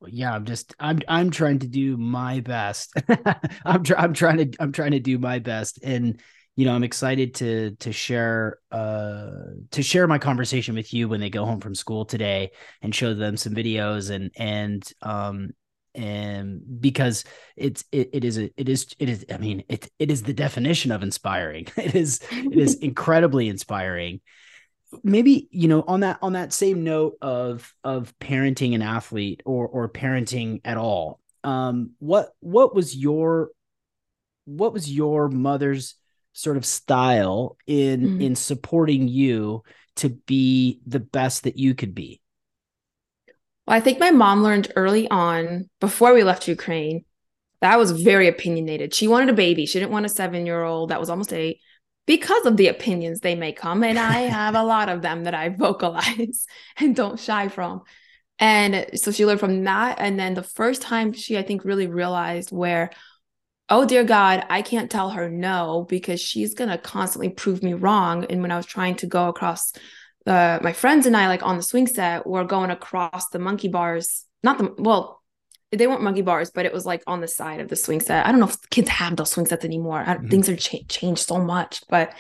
[0.08, 2.94] yeah, I'm just, I'm, I'm trying to do my best.
[3.66, 5.80] I'm, tr- I'm trying to, I'm trying to do my best.
[5.84, 6.22] And,
[6.56, 9.32] you know, I'm excited to, to share, uh,
[9.72, 13.14] to share my conversation with you when they go home from school today and show
[13.14, 15.52] them some videos and, and, um,
[15.96, 17.24] and because
[17.56, 20.34] it's it, it is a, it is it is i mean it it is the
[20.34, 21.68] definition of inspiring.
[21.78, 24.22] It is it is incredibly inspiring.
[25.04, 29.68] Maybe you know on that on that same note of of parenting an athlete or
[29.68, 33.50] or parenting at all um what what was your
[34.46, 35.96] what was your mother's
[36.34, 38.22] sort of style in mm-hmm.
[38.22, 39.64] in supporting you
[39.96, 42.20] to be the best that you could be
[43.66, 47.06] well, I think my mom learned early on before we left Ukraine
[47.64, 48.94] that was very opinionated.
[48.94, 49.66] She wanted a baby.
[49.66, 51.62] She didn't want a seven year old that was almost eight
[52.06, 53.86] because of the opinions they may come.
[53.86, 56.46] And I have a lot of them that I vocalize
[56.78, 57.84] and don't shy from.
[58.38, 60.00] And so she learned from that.
[60.00, 62.90] And then the first time she, I think, really realized where,
[63.70, 67.74] oh, dear God, I can't tell her no because she's going to constantly prove me
[67.74, 68.26] wrong.
[68.26, 69.74] And when I was trying to go across
[70.26, 73.68] uh, my friends and I, like on the swing set, were going across the monkey
[73.68, 74.26] bars.
[74.44, 75.22] Not the well,
[75.72, 78.26] they weren't monkey bars, but it was like on the side of the swing set.
[78.26, 80.04] I don't know if kids have those swing sets anymore.
[80.06, 80.28] Mm-hmm.
[80.28, 82.14] Things are cha- changed so much, but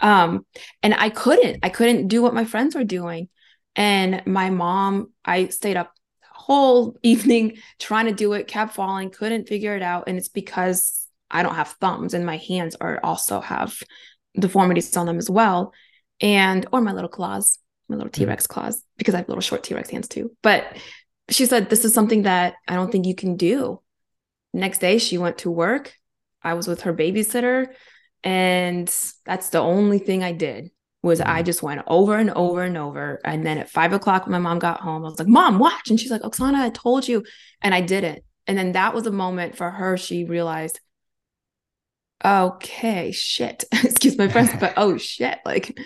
[0.00, 0.46] um,
[0.82, 3.28] and I couldn't, I couldn't do what my friends were doing.
[3.76, 5.92] And my mom, I stayed up
[6.40, 11.06] whole evening trying to do it, kept falling, couldn't figure it out, and it's because
[11.30, 13.76] I don't have thumbs, and my hands are also have
[14.38, 15.72] deformities on them as well,
[16.20, 18.60] and or my little claws, my little T Rex mm-hmm.
[18.60, 20.32] claws, because I have little short T Rex hands too.
[20.42, 20.76] But
[21.28, 23.80] she said, This is something that I don't think you can do.
[24.52, 25.94] Next day, she went to work.
[26.42, 27.68] I was with her babysitter.
[28.22, 28.88] And
[29.24, 30.70] that's the only thing I did
[31.02, 31.44] was I mm-hmm.
[31.44, 33.20] just went over and over and over.
[33.24, 35.88] And then at five o'clock, when my mom got home, I was like, Mom, watch.
[35.88, 37.24] And she's like, Oksana, I told you.
[37.62, 38.24] And I did it.
[38.46, 39.96] And then that was a moment for her.
[39.96, 40.80] She realized,
[42.24, 43.64] okay, shit.
[43.72, 45.38] Excuse my French, but oh shit.
[45.44, 45.78] Like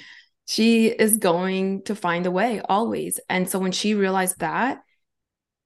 [0.47, 3.21] she is going to find a way always.
[3.29, 4.83] And so when she realized that,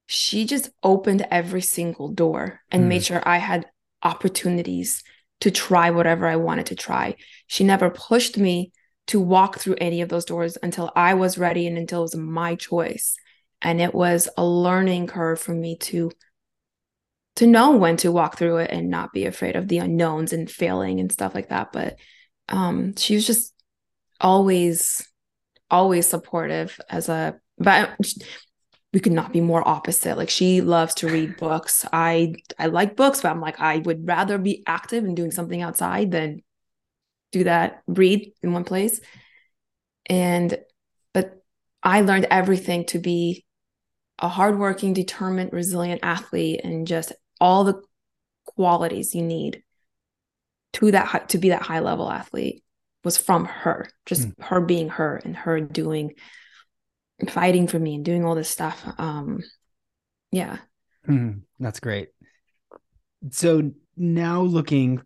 [0.06, 2.88] she just opened every single door and mm.
[2.88, 3.66] made sure I had
[4.02, 5.02] opportunities
[5.40, 7.16] to try whatever I wanted to try.
[7.46, 8.72] She never pushed me
[9.08, 12.16] to walk through any of those doors until I was ready and until it was
[12.16, 13.16] my choice.
[13.60, 16.10] And it was a learning curve for me to
[17.36, 20.50] to know when to walk through it and not be afraid of the unknowns and
[20.50, 21.72] failing and stuff like that.
[21.72, 21.96] But
[22.48, 23.52] um she was just
[24.20, 25.06] always
[25.70, 27.90] always supportive as a but
[28.92, 32.96] we could not be more opposite like she loves to read books i i like
[32.96, 36.42] books but i'm like i would rather be active and doing something outside than
[37.32, 39.00] do that read in one place
[40.06, 40.58] and
[41.12, 41.42] but
[41.82, 43.44] i learned everything to be
[44.18, 47.80] a hardworking determined resilient athlete and just all the
[48.44, 49.62] qualities you need
[50.72, 52.62] to that to be that high level athlete
[53.04, 54.44] was from her just mm.
[54.44, 56.14] her being her and her doing
[57.26, 58.82] fighting for me and doing all this stuff.
[58.98, 59.40] Um,
[60.30, 60.58] yeah.
[61.08, 62.08] Mm, that's great.
[63.30, 65.00] So now looking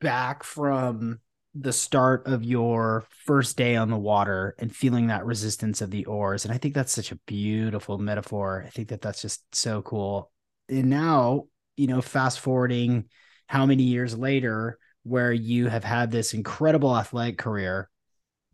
[0.00, 1.20] back from
[1.58, 6.04] the start of your first day on the water and feeling that resistance of the
[6.04, 6.44] oars.
[6.44, 8.64] And i think that's such a beautiful metaphor.
[8.66, 10.30] I think that that's just so cool.
[10.68, 13.04] And now you know fast forwarding
[13.46, 17.88] how many years later where you have had this incredible athletic career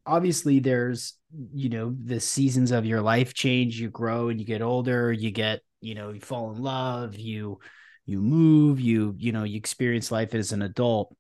[0.05, 1.15] obviously there's
[1.53, 5.31] you know the seasons of your life change you grow and you get older you
[5.31, 7.59] get you know you fall in love you
[8.05, 11.17] you move you you know you experience life as an adult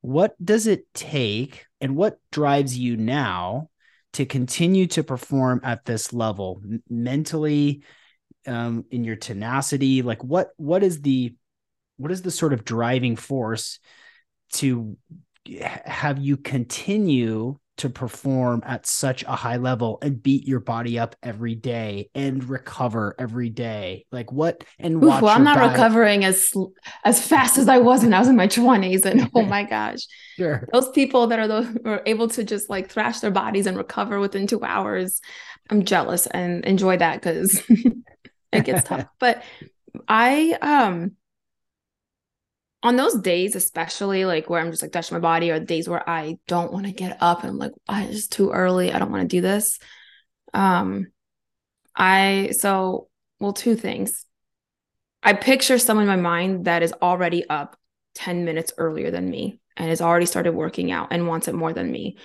[0.00, 3.68] what does it take and what drives you now
[4.14, 7.82] to continue to perform at this level mentally
[8.46, 10.02] um, in your tenacity?
[10.02, 11.34] Like what what is the
[11.96, 13.80] what is the sort of driving force
[14.52, 14.96] to
[15.84, 21.16] have you continue to perform at such a high level and beat your body up
[21.22, 24.04] every day and recover every day.
[24.12, 25.72] Like what and Oof, well i'm not diet.
[25.72, 26.52] recovering as
[27.04, 30.00] as fast as i was when i was in my 20s and oh my gosh.
[30.36, 30.68] Sure.
[30.72, 34.20] Those people that are those are able to just like thrash their bodies and recover
[34.20, 35.20] within two hours
[35.70, 37.62] i'm jealous and enjoy that because
[38.52, 39.06] it gets tough.
[39.18, 39.42] But
[40.06, 41.12] i um
[42.82, 46.08] on those days, especially like where I'm just like touching my body, or days where
[46.08, 48.92] I don't want to get up and I'm like, oh, it's too early.
[48.92, 49.78] I don't want to do this.
[50.54, 51.08] Um,
[51.96, 53.08] I so
[53.40, 54.24] well, two things.
[55.22, 57.76] I picture someone in my mind that is already up
[58.14, 61.72] 10 minutes earlier than me and has already started working out and wants it more
[61.72, 62.16] than me.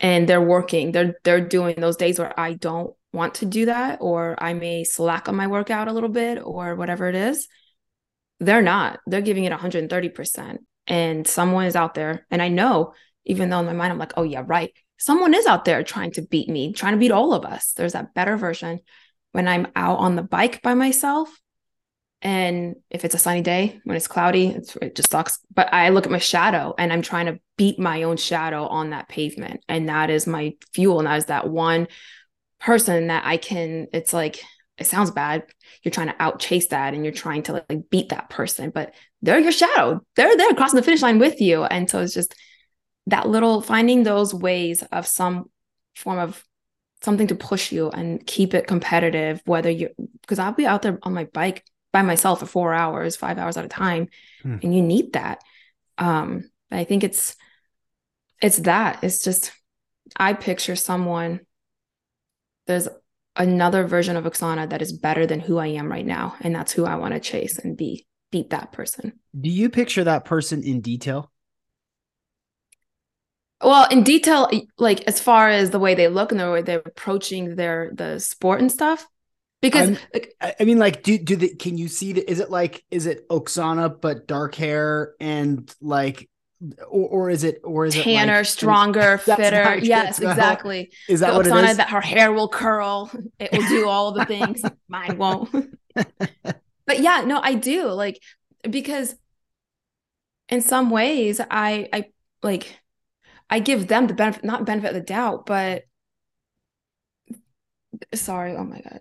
[0.00, 3.98] And they're working, they're they're doing those days where I don't want to do that,
[4.00, 7.46] or I may slack on my workout a little bit or whatever it is
[8.40, 9.00] they're not.
[9.06, 10.58] They're giving it 130%.
[10.86, 12.26] And someone is out there.
[12.30, 14.72] And I know, even though in my mind, I'm like, oh, yeah, right.
[14.98, 17.72] Someone is out there trying to beat me, trying to beat all of us.
[17.72, 18.80] There's that better version
[19.32, 21.30] when I'm out on the bike by myself.
[22.22, 25.38] And if it's a sunny day, when it's cloudy, it's, it just sucks.
[25.54, 28.90] But I look at my shadow and I'm trying to beat my own shadow on
[28.90, 29.64] that pavement.
[29.68, 30.98] And that is my fuel.
[30.98, 31.88] And that is that one
[32.58, 34.42] person that I can, it's like,
[34.80, 35.44] it sounds bad.
[35.82, 39.38] You're trying to outchase that and you're trying to like beat that person, but they're
[39.38, 40.00] your shadow.
[40.16, 41.64] They're there crossing the finish line with you.
[41.64, 42.34] And so it's just
[43.06, 45.50] that little finding those ways of some
[45.94, 46.42] form of
[47.02, 49.90] something to push you and keep it competitive, whether you
[50.22, 53.56] because I'll be out there on my bike by myself for four hours, five hours
[53.56, 54.08] at a time,
[54.42, 54.56] hmm.
[54.62, 55.42] and you need that.
[55.98, 57.36] Um, I think it's
[58.40, 59.04] it's that.
[59.04, 59.52] It's just
[60.16, 61.40] I picture someone
[62.66, 62.88] there's
[63.40, 66.36] another version of Oksana that is better than who I am right now.
[66.42, 69.14] And that's who I want to chase and be, beat that person.
[69.38, 71.32] Do you picture that person in detail?
[73.62, 76.82] Well, in detail, like as far as the way they look and the way they're
[76.84, 79.06] approaching their the sport and stuff.
[79.62, 82.82] Because like, I mean, like, do do the can you see the is it like
[82.90, 86.30] is it Oksana but dark hair and like
[86.88, 89.78] or, or is it or is tanner, it tanner, stronger, fitter?
[89.78, 90.90] Yes, exactly.
[91.08, 91.76] Is that the what Oksana, it is?
[91.78, 93.10] That her hair will curl.
[93.38, 94.62] It will do all the things.
[94.88, 95.76] Mine won't.
[95.94, 98.22] but yeah, no, I do like
[98.68, 99.14] because
[100.48, 102.04] in some ways I I
[102.42, 102.78] like
[103.48, 105.84] I give them the benefit, not benefit of the doubt, but
[108.14, 109.00] sorry, oh my god.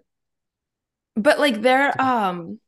[1.15, 2.59] But like they're um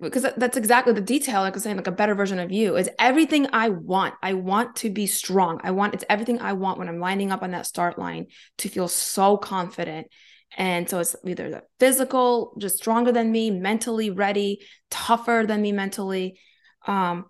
[0.00, 2.76] because that's exactly the detail like i was saying like a better version of you
[2.76, 4.14] is everything i want.
[4.22, 5.60] I want to be strong.
[5.64, 8.26] I want it's everything i want when i'm lining up on that start line
[8.58, 10.08] to feel so confident.
[10.56, 15.72] And so it's either the physical just stronger than me mentally ready tougher than me
[15.72, 16.38] mentally
[16.86, 17.26] um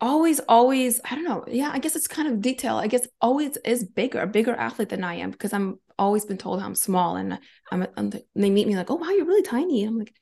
[0.00, 2.76] always always i don't know yeah i guess it's kind of detail.
[2.76, 6.38] I guess always is bigger a bigger athlete than i am because i'm always been
[6.38, 7.38] told i'm small and
[7.70, 9.84] i'm, I'm they meet me like oh wow you're really tiny.
[9.84, 10.14] I'm like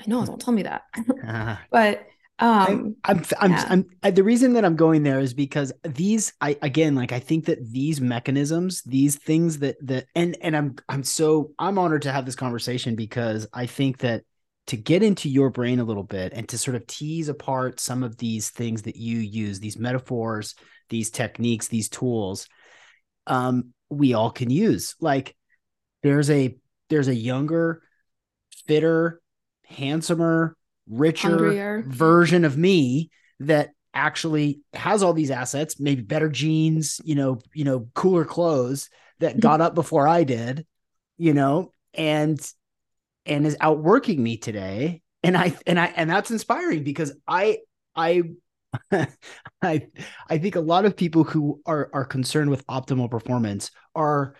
[0.00, 0.84] i know don't tell me that
[1.70, 2.06] but
[2.38, 3.66] um I, i'm i'm, yeah.
[3.68, 7.20] I'm, I'm the reason that i'm going there is because these i again like i
[7.20, 12.02] think that these mechanisms these things that that and and i'm i'm so i'm honored
[12.02, 14.22] to have this conversation because i think that
[14.70, 18.04] to get into your brain a little bit and to sort of tease apart some
[18.04, 20.54] of these things that you use, these metaphors,
[20.90, 22.46] these techniques, these tools,
[23.26, 24.94] um, we all can use.
[25.00, 25.36] Like
[26.04, 26.56] there's a
[26.88, 27.82] there's a younger,
[28.68, 29.20] fitter,
[29.70, 30.56] handsomer,
[30.88, 31.84] richer Hungrier.
[31.86, 33.10] version of me
[33.40, 38.88] that actually has all these assets, maybe better jeans, you know, you know, cooler clothes
[39.18, 39.40] that mm-hmm.
[39.40, 40.66] got up before I did,
[41.18, 42.40] you know, and
[43.26, 45.02] and is outworking me today.
[45.22, 47.58] And i and i and that's inspiring because i
[47.94, 48.22] i
[49.62, 49.86] i
[50.30, 54.34] i think a lot of people who are are concerned with optimal performance are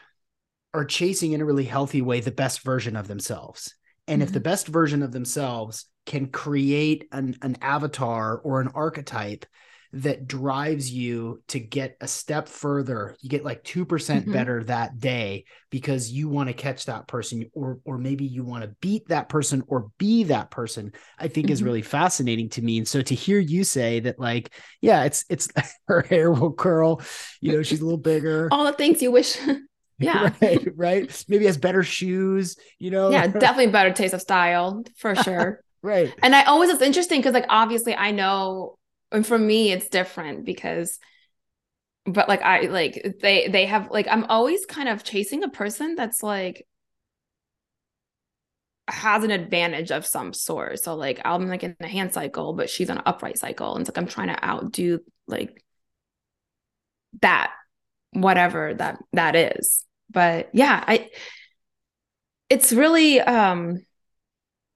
[0.73, 3.75] are chasing in a really healthy way the best version of themselves
[4.11, 4.29] and mm-hmm.
[4.29, 9.47] if the best version of themselves can create an, an avatar or an archetype
[9.93, 13.17] that drives you to get a step further.
[13.21, 17.09] You get like 2% mm hmm better that day because you want to catch that
[17.09, 20.93] person or or maybe you want to beat that person or be that person.
[21.19, 21.53] I think mm-hmm.
[21.53, 22.79] is really fascinating to me.
[22.79, 25.49] And so to hear you say that like yeah, it's it's
[25.89, 27.03] her hair will curl,
[27.41, 28.49] you know, she's a little bigger.
[28.53, 29.37] All the things you wish
[30.05, 30.33] yeah.
[30.41, 31.25] Right right?
[31.29, 33.11] Maybe has better shoes you know?
[33.11, 35.61] Yeah definitely better taste of style for sure.
[35.83, 36.13] Right.
[36.23, 38.79] And i always it's interesting because like obviously i know
[39.13, 40.99] and for me it's different because
[42.07, 45.95] but like i like they they have like i'm always kind of chasing a person
[45.95, 46.67] that's like
[48.89, 50.81] has an advantage of some sort.
[50.81, 53.75] So like i'm like in a hand cycle but she's on an upright cycle.
[53.75, 55.63] And it's like i'm trying to outdo like
[57.23, 57.53] that
[58.13, 61.09] whatever that that is but yeah i
[62.49, 63.85] it's really um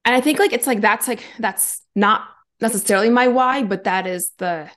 [0.05, 2.27] and i think like it's like that's like that's not
[2.61, 4.69] necessarily my why, but that is the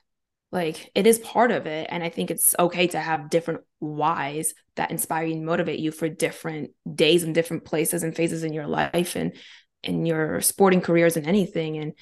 [0.51, 1.87] like it is part of it.
[1.91, 5.91] And I think it's okay to have different whys that inspire you and motivate you
[5.91, 9.33] for different days and different places and phases in your life and
[9.83, 11.77] in your sporting careers and anything.
[11.77, 11.93] And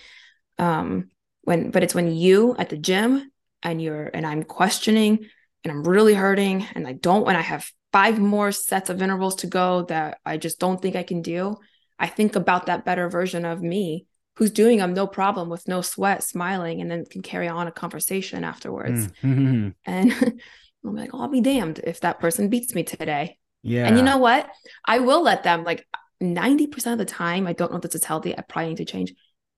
[0.58, 1.10] um
[1.42, 3.32] when but it's when you at the gym
[3.64, 5.28] and you're and I'm questioning
[5.64, 9.38] and I'm really hurting and I don't when I have five more sets of intervals
[9.38, 11.58] to go that I just don't think I can do.
[11.98, 15.82] I think about that better version of me who's doing them no problem with no
[15.82, 19.08] sweat, smiling, and then can carry on a conversation afterwards.
[19.24, 19.70] Mm-hmm.
[19.92, 20.14] And
[20.86, 23.40] I'm like, oh, I'll be damned if that person beats me today.
[23.64, 23.88] Yeah.
[23.88, 24.48] And you know what?
[24.86, 25.88] I will let them like
[26.22, 28.38] 90% of the time, I don't know if this is healthy.
[28.38, 29.12] I probably need to change.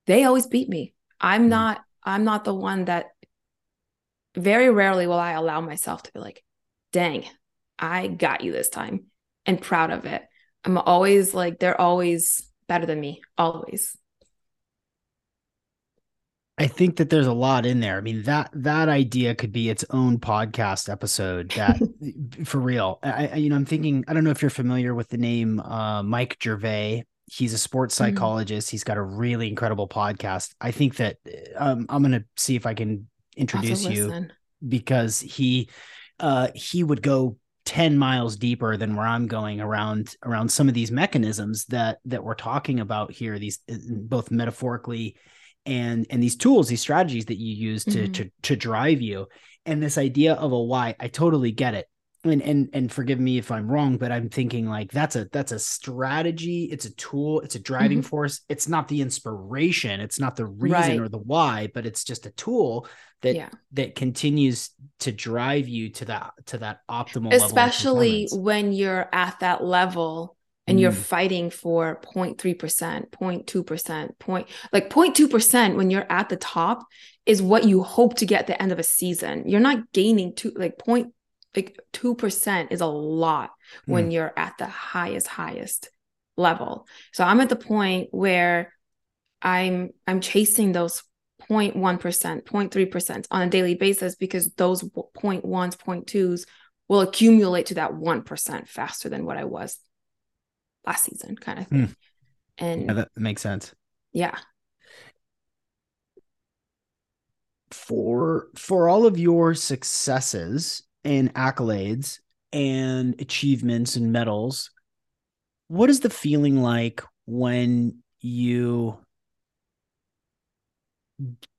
[0.07, 0.93] They always beat me.
[1.19, 1.49] I'm mm.
[1.49, 3.07] not, I'm not the one that
[4.33, 6.41] very rarely will I allow myself to be like,
[6.93, 7.25] dang,
[7.79, 9.05] I got you this time
[9.45, 10.23] and proud of it.
[10.65, 13.95] I'm always like, they're always better than me, always.
[16.59, 17.97] I think that there's a lot in there.
[17.97, 21.51] I mean that that idea could be its own podcast episode.
[21.51, 21.79] That
[22.45, 22.99] for real.
[23.01, 24.03] I, you know I'm thinking.
[24.09, 27.05] I don't know if you're familiar with the name uh, Mike Gervais.
[27.27, 28.13] He's a sports mm-hmm.
[28.13, 28.67] psychologist.
[28.67, 28.73] Mm-hmm.
[28.73, 30.53] He's got a really incredible podcast.
[30.59, 31.15] I think that
[31.55, 33.07] um, I'm going to see if I can
[33.37, 34.27] introduce you
[34.67, 35.69] because he
[36.19, 37.37] uh, he would go
[37.69, 42.23] 10 miles deeper than where I'm going around around some of these mechanisms that that
[42.23, 43.37] we're talking about here.
[43.37, 45.17] These both metaphorically
[45.67, 48.11] and and these tools these strategies that you use to mm-hmm.
[48.11, 49.27] to to drive you
[49.67, 51.85] and this idea of a why i totally get it
[52.23, 55.51] and and and forgive me if I'm wrong, but I'm thinking like that's a that's
[55.51, 58.07] a strategy, it's a tool, it's a driving mm-hmm.
[58.07, 58.41] force.
[58.49, 60.99] It's not the inspiration, it's not the reason right.
[60.99, 62.87] or the why, but it's just a tool
[63.21, 63.49] that yeah.
[63.73, 69.63] that continues to drive you to that to that optimal especially when you're at that
[69.63, 70.81] level and mm.
[70.81, 76.85] you're fighting for 0.3% 0.2% point like 0.2% when you're at the top
[77.25, 80.33] is what you hope to get at the end of a season you're not gaining
[80.33, 81.13] two like point
[81.55, 83.51] like 2% is a lot
[83.85, 84.13] when mm.
[84.13, 85.89] you're at the highest highest
[86.37, 88.71] level so i'm at the point where
[89.41, 91.03] i'm i'm chasing those
[91.49, 96.45] 0.1%, 0.3% on a daily basis because those 0.1s, 0.2s
[96.87, 99.77] will accumulate to that 1% faster than what I was
[100.85, 101.87] last season, kind of thing.
[101.87, 101.95] Mm.
[102.57, 103.73] And yeah, that makes sense.
[104.11, 104.37] Yeah.
[107.71, 112.19] For for all of your successes and accolades
[112.51, 114.71] and achievements and medals,
[115.67, 118.97] what is the feeling like when you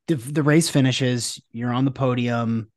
[0.09, 2.70] the, the race finishes, you're on the podium,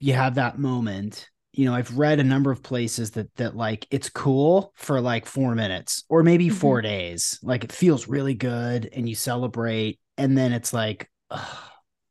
[0.00, 1.28] you have that moment.
[1.52, 5.26] You know, I've read a number of places that that like it's cool for like
[5.26, 6.56] 4 minutes or maybe mm-hmm.
[6.56, 7.38] 4 days.
[7.42, 11.10] Like it feels really good and you celebrate and then it's like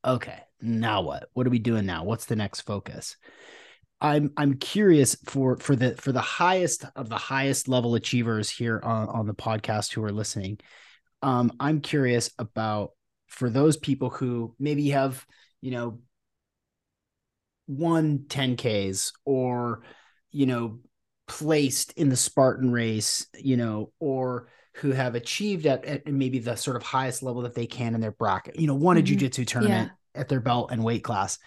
[0.04, 1.28] okay, now what?
[1.32, 2.04] What are we doing now?
[2.04, 3.16] What's the next focus?
[4.00, 8.80] I'm I'm curious for for the for the highest of the highest level achievers here
[8.82, 10.58] on, on the podcast who are listening.
[11.22, 12.90] Um, I'm curious about
[13.26, 15.24] for those people who maybe have,
[15.60, 16.00] you know,
[17.66, 19.82] won 10Ks or,
[20.30, 20.78] you know,
[21.26, 26.56] placed in the Spartan race, you know, or who have achieved at, at maybe the
[26.56, 29.16] sort of highest level that they can in their bracket, you know, won a mm-hmm.
[29.16, 29.97] jujitsu tournament yeah.
[30.18, 31.38] At their belt and weight class.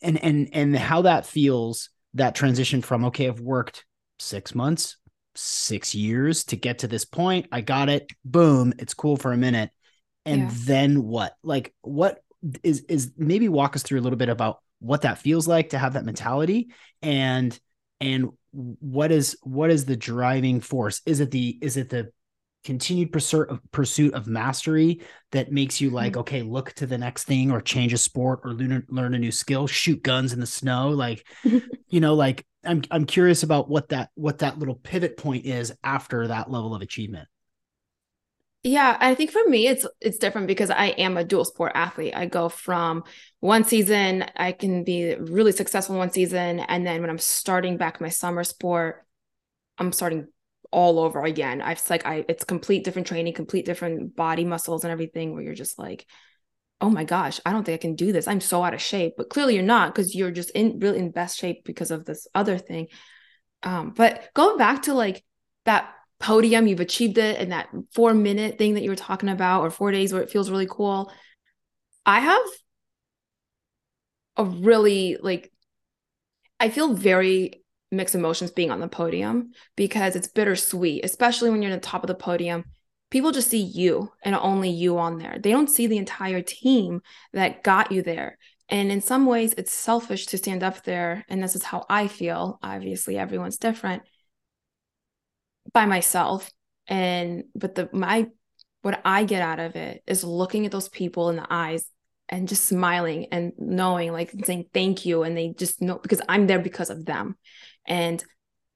[0.00, 3.84] And and and how that feels, that transition from okay, I've worked
[4.18, 4.96] six months,
[5.34, 7.46] six years to get to this point.
[7.50, 8.10] I got it.
[8.24, 8.72] Boom.
[8.78, 9.70] It's cool for a minute
[10.28, 10.48] and yeah.
[10.52, 12.22] then what like what
[12.62, 15.78] is is maybe walk us through a little bit about what that feels like to
[15.78, 16.68] have that mentality
[17.02, 17.58] and
[18.00, 22.12] and what is what is the driving force is it the is it the
[22.64, 25.00] continued pursuit of pursuit of mastery
[25.32, 26.20] that makes you like mm-hmm.
[26.20, 29.32] okay look to the next thing or change a sport or learn, learn a new
[29.32, 31.26] skill shoot guns in the snow like
[31.88, 35.72] you know like i'm i'm curious about what that what that little pivot point is
[35.84, 37.28] after that level of achievement
[38.64, 42.14] yeah, I think for me it's it's different because I am a dual sport athlete.
[42.16, 43.04] I go from
[43.38, 47.76] one season I can be really successful in one season and then when I'm starting
[47.76, 49.06] back my summer sport,
[49.78, 50.26] I'm starting
[50.70, 51.62] all over again.
[51.62, 55.54] I've like I it's complete different training, complete different body muscles and everything where you're
[55.54, 56.06] just like
[56.80, 58.28] oh my gosh, I don't think I can do this.
[58.28, 59.14] I'm so out of shape.
[59.16, 62.26] But clearly you're not because you're just in really in best shape because of this
[62.34, 62.88] other thing.
[63.62, 65.24] Um, but going back to like
[65.64, 69.62] that podium, you've achieved it in that four minute thing that you were talking about,
[69.62, 71.12] or four days where it feels really cool.
[72.06, 72.46] I have
[74.36, 75.52] a really like,
[76.60, 81.72] I feel very mixed emotions being on the podium because it's bittersweet, especially when you're
[81.72, 82.64] at the top of the podium.
[83.10, 85.38] People just see you and only you on there.
[85.40, 87.00] They don't see the entire team
[87.32, 88.36] that got you there.
[88.68, 91.24] And in some ways, it's selfish to stand up there.
[91.30, 92.58] And this is how I feel.
[92.62, 94.02] Obviously, everyone's different
[95.72, 96.50] by myself
[96.86, 98.26] and but the my
[98.82, 101.84] what I get out of it is looking at those people in the eyes
[102.28, 106.46] and just smiling and knowing like saying thank you and they just know because I'm
[106.46, 107.36] there because of them
[107.88, 108.24] and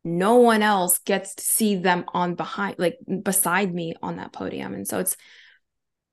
[0.04, 4.74] no one else gets to see them on behind like beside me on that podium
[4.74, 5.16] and so it's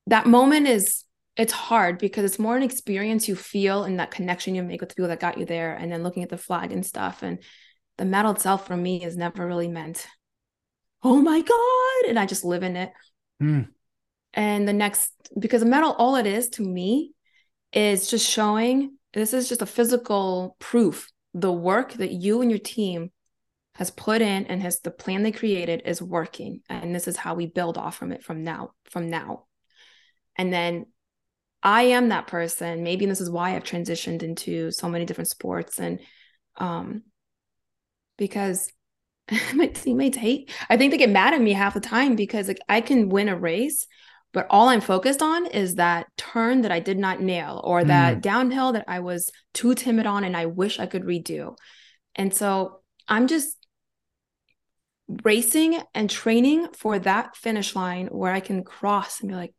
[0.05, 1.03] that moment is
[1.35, 4.89] it's hard because it's more an experience you feel and that connection you make with
[4.89, 7.39] the people that got you there and then looking at the flag and stuff and
[7.97, 10.05] the medal itself for me is never really meant
[11.03, 12.09] oh my God.
[12.09, 12.91] And I just live in it.
[13.41, 13.69] Mm.
[14.33, 17.13] And the next, because a medal, all it is to me
[17.73, 22.59] is just showing this is just a physical proof the work that you and your
[22.59, 23.11] team
[23.75, 27.36] has put in and has the plan they created is working and this is how
[27.36, 29.45] we build off from it from now from now
[30.36, 30.86] and then
[31.63, 35.80] i am that person maybe this is why i've transitioned into so many different sports
[35.80, 35.99] and
[36.57, 37.03] um
[38.17, 38.71] because
[39.53, 40.51] my teammates hate.
[40.69, 43.30] I think they get mad at me half the time because like I can win
[43.30, 43.88] a race,
[44.32, 48.17] but all I'm focused on is that turn that I did not nail or that
[48.17, 48.21] mm.
[48.21, 51.55] downhill that I was too timid on and I wish I could redo.
[52.15, 53.55] And so I'm just
[55.23, 59.53] racing and training for that finish line where I can cross and be like,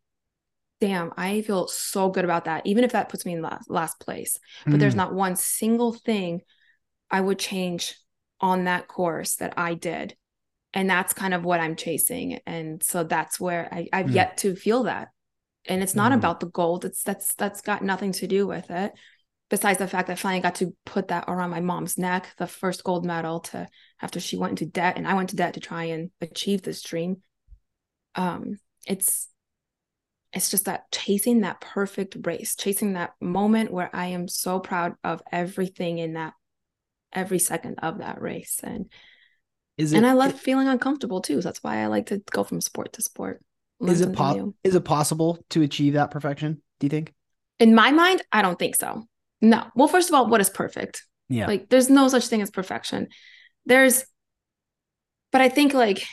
[0.81, 3.99] damn, I feel so good about that, even if that puts me in last, last
[4.01, 4.39] place.
[4.65, 4.79] But mm.
[4.79, 6.43] there's not one single thing
[7.11, 7.97] I would change
[8.41, 10.17] on that course that I did.
[10.73, 12.39] And that's kind of what I'm chasing.
[12.47, 14.15] And so that's where I, I've mm.
[14.15, 15.09] yet to feel that.
[15.67, 16.17] And it's not mm.
[16.17, 16.85] about the gold.
[16.85, 18.93] It's that's that's got nothing to do with it.
[19.49, 22.47] Besides the fact that I finally got to put that around my mom's neck, the
[22.47, 23.67] first gold medal to
[24.01, 26.83] after she went into debt and I went to debt to try and achieve this
[26.83, 27.17] dream.
[28.15, 29.29] Um, it's
[30.33, 34.95] it's just that chasing that perfect race, chasing that moment where I am so proud
[35.03, 36.35] of everything in that
[37.13, 38.61] every second of that race.
[38.63, 38.91] And
[39.81, 41.41] is it, and I love it, feeling uncomfortable too.
[41.41, 43.43] So that's why I like to go from sport to sport.
[43.81, 46.63] Is it po- is it possible to achieve that perfection?
[46.79, 47.15] Do you think?
[47.59, 49.05] In my mind, I don't think so.
[49.41, 49.67] No.
[49.75, 51.05] Well, first of all, what is perfect?
[51.29, 51.47] Yeah.
[51.47, 53.09] Like there's no such thing as perfection.
[53.65, 54.05] There's
[55.33, 56.05] but I think like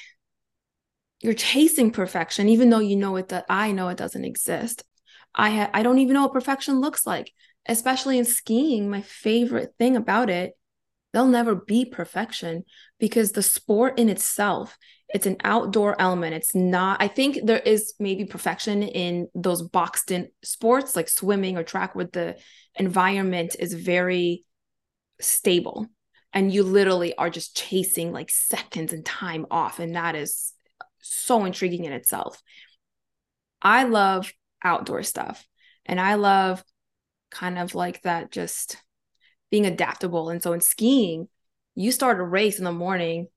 [1.21, 4.83] you're chasing perfection even though you know it that I know it doesn't exist.
[5.35, 7.31] I ha- I don't even know what perfection looks like,
[7.67, 8.89] especially in skiing.
[8.89, 10.53] My favorite thing about it
[11.13, 12.63] there'll never be perfection
[12.99, 14.77] because the sport in itself
[15.09, 16.35] it's an outdoor element.
[16.35, 21.57] It's not i think there is maybe perfection in those boxed in sports like swimming
[21.57, 22.37] or track where the
[22.75, 24.43] environment is very
[25.19, 25.87] stable
[26.33, 30.53] and you literally are just chasing like seconds and time off and that is
[30.99, 32.41] so intriguing in itself.
[33.61, 34.31] I love
[34.63, 35.47] outdoor stuff
[35.85, 36.63] and i love
[37.29, 38.77] kind of like that just
[39.51, 40.29] being adaptable.
[40.29, 41.27] And so in skiing,
[41.75, 43.27] you start a race in the morning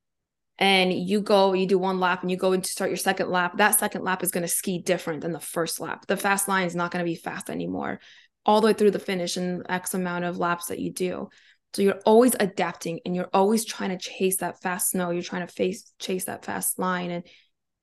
[0.59, 3.57] and you go, you do one lap and you go into start your second lap.
[3.57, 6.07] That second lap is going to ski different than the first lap.
[6.07, 8.01] The fast line is not going to be fast anymore
[8.45, 11.29] all the way through the finish and X amount of laps that you do.
[11.75, 15.11] So you're always adapting and you're always trying to chase that fast snow.
[15.11, 17.25] You're trying to face chase that fast line and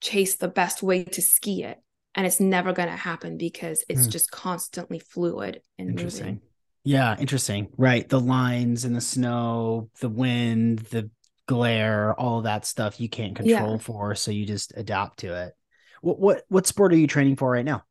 [0.01, 1.77] chase the best way to ski it.
[2.13, 4.11] And it's never going to happen because it's mm.
[4.11, 6.41] just constantly fluid and moving.
[6.87, 7.67] Yeah, interesting.
[7.75, 8.07] Right.
[8.07, 11.09] The lines and the snow, the wind, the
[11.45, 13.77] glare, all that stuff you can't control yeah.
[13.77, 14.15] for.
[14.15, 15.53] So you just adapt to it.
[15.99, 17.83] What what what sport are you training for right now?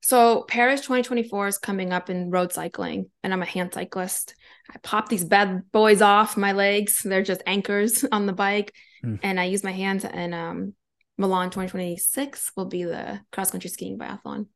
[0.00, 4.36] So Paris 2024 is coming up in road cycling, and I'm a hand cyclist.
[4.70, 7.02] I pop these bad boys off my legs.
[7.04, 8.72] They're just anchors on the bike.
[9.04, 9.20] Mm.
[9.22, 10.74] And I use my hands and um
[11.18, 14.46] Milan 2026 will be the cross country skiing biathlon.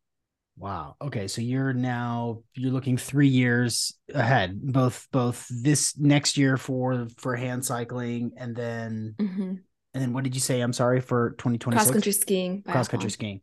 [0.58, 0.96] Wow.
[1.02, 7.08] Okay, so you're now you're looking three years ahead, both both this next year for
[7.18, 9.42] for hand cycling, and then mm-hmm.
[9.42, 9.62] and
[9.94, 10.60] then what did you say?
[10.60, 12.62] I'm sorry for 2026 cross country skiing.
[12.62, 13.40] Cross country skiing.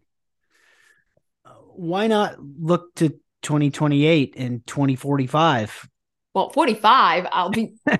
[1.45, 3.09] Uh, why not look to
[3.43, 5.89] 2028 and 2045?
[6.33, 7.97] Well, 45, I'll be I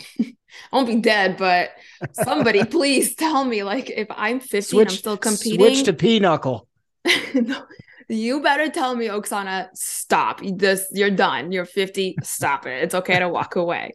[0.71, 1.71] won't be dead, but
[2.13, 5.59] somebody please tell me like if I'm 50 switch, and I'm still competing.
[5.59, 6.67] Switch to pinochle.
[7.35, 7.63] no,
[8.13, 10.41] you better tell me, Oksana, stop.
[10.43, 11.51] This you're done.
[11.51, 12.17] You're 50.
[12.23, 12.83] Stop it.
[12.83, 13.93] It's okay to walk away.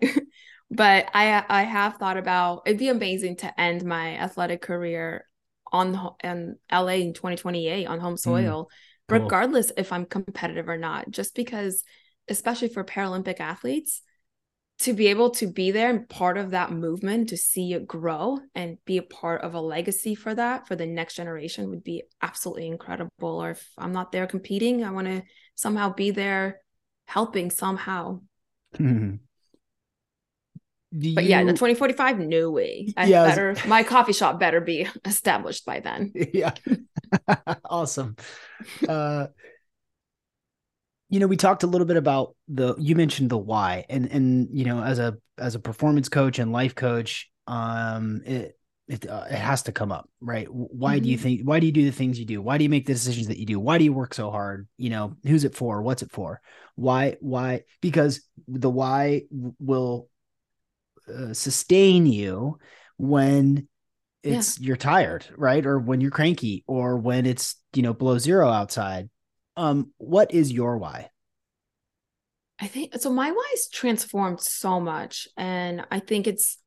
[0.71, 5.25] but I I have thought about it'd be amazing to end my athletic career
[5.73, 9.21] on in LA in 2028 on home mm, soil, mm, cool.
[9.21, 11.11] regardless if I'm competitive or not.
[11.11, 11.85] Just because,
[12.29, 14.03] especially for Paralympic athletes,
[14.81, 18.39] to be able to be there and part of that movement to see it grow
[18.55, 22.05] and be a part of a legacy for that for the next generation would be
[22.23, 25.23] absolutely incredible or if i'm not there competing i want to
[25.55, 26.61] somehow be there
[27.07, 28.21] helping somehow
[28.77, 29.17] mm-hmm.
[31.15, 32.93] but yeah, the 2045, no way.
[32.97, 36.13] I yeah, better my coffee shop better be established by then.
[36.33, 36.53] Yeah.
[37.65, 38.17] awesome.
[38.87, 39.29] Uh
[41.09, 44.49] you know we talked a little bit about the you mentioned the why and and
[44.53, 49.25] you know as a as a performance coach and life coach um it it, uh,
[49.31, 50.47] it has to come up right?
[50.51, 51.05] Why mm-hmm.
[51.05, 51.23] do you mm-hmm.
[51.23, 52.41] think why do you do the things you do?
[52.41, 53.61] Why do you make the decisions that you do?
[53.61, 54.67] Why do you work so hard?
[54.77, 55.83] You know who's it for?
[55.83, 56.41] What's it for?
[56.75, 59.23] Why why because the why
[59.59, 60.09] will
[61.07, 62.59] uh, sustain you
[62.97, 63.69] when
[64.23, 64.69] it's yeah.
[64.69, 65.65] you're tired right?
[65.65, 69.11] Or when you're cranky or when it's you know below zero outside
[69.59, 71.11] um, what is your why?
[72.61, 73.11] I think so.
[73.11, 76.59] My why why's transformed so much, and I think it's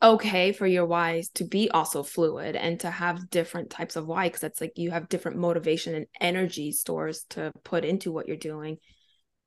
[0.00, 4.28] okay for your whys to be also fluid and to have different types of why
[4.28, 8.36] because it's like you have different motivation and energy stores to put into what you're
[8.36, 8.78] doing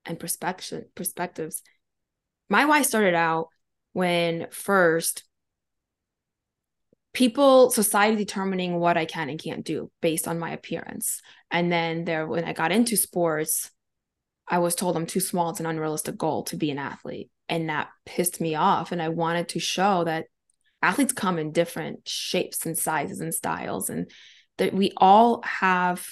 [0.06, 1.62] and perspective perspectives
[2.50, 3.48] my why started out
[3.94, 5.24] when first
[7.14, 11.22] people society determining what i can and can't do based on my appearance.
[11.50, 13.72] And then there when i got into sports
[14.48, 17.30] i was told i'm too small it's an unrealistic goal to be an athlete.
[17.50, 18.92] And that pissed me off.
[18.92, 20.26] And i wanted to show that
[20.82, 24.10] athletes come in different shapes and sizes and styles and
[24.58, 26.06] that we all have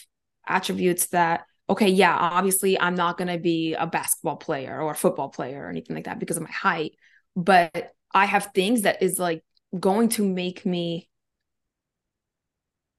[0.47, 4.95] attributes that okay yeah obviously i'm not going to be a basketball player or a
[4.95, 6.93] football player or anything like that because of my height
[7.36, 9.43] but I have things that is like
[9.78, 11.09] going to make me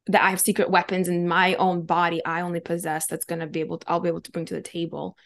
[0.07, 3.47] that I have secret weapons in my own body I only possess that's going to
[3.47, 5.16] be able to I'll be able to bring to the table.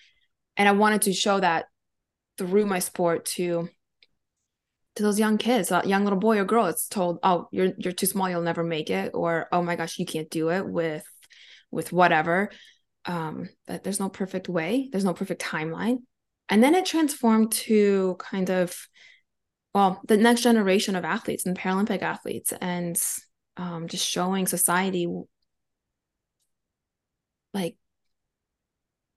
[0.57, 1.67] And I wanted to show that
[2.39, 3.69] through my sport to
[4.97, 7.93] to those young kids, a young little boy or girl it's told, "Oh, you're you're
[7.93, 11.05] too small, you'll never make it," or "Oh my gosh, you can't do it with
[11.71, 12.51] with whatever."
[13.07, 15.99] Um that there's no perfect way, there's no perfect timeline.
[16.49, 18.77] And then it transformed to kind of
[19.75, 22.97] well, the next generation of athletes and Paralympic athletes and
[23.57, 25.09] um, just showing society
[27.53, 27.77] like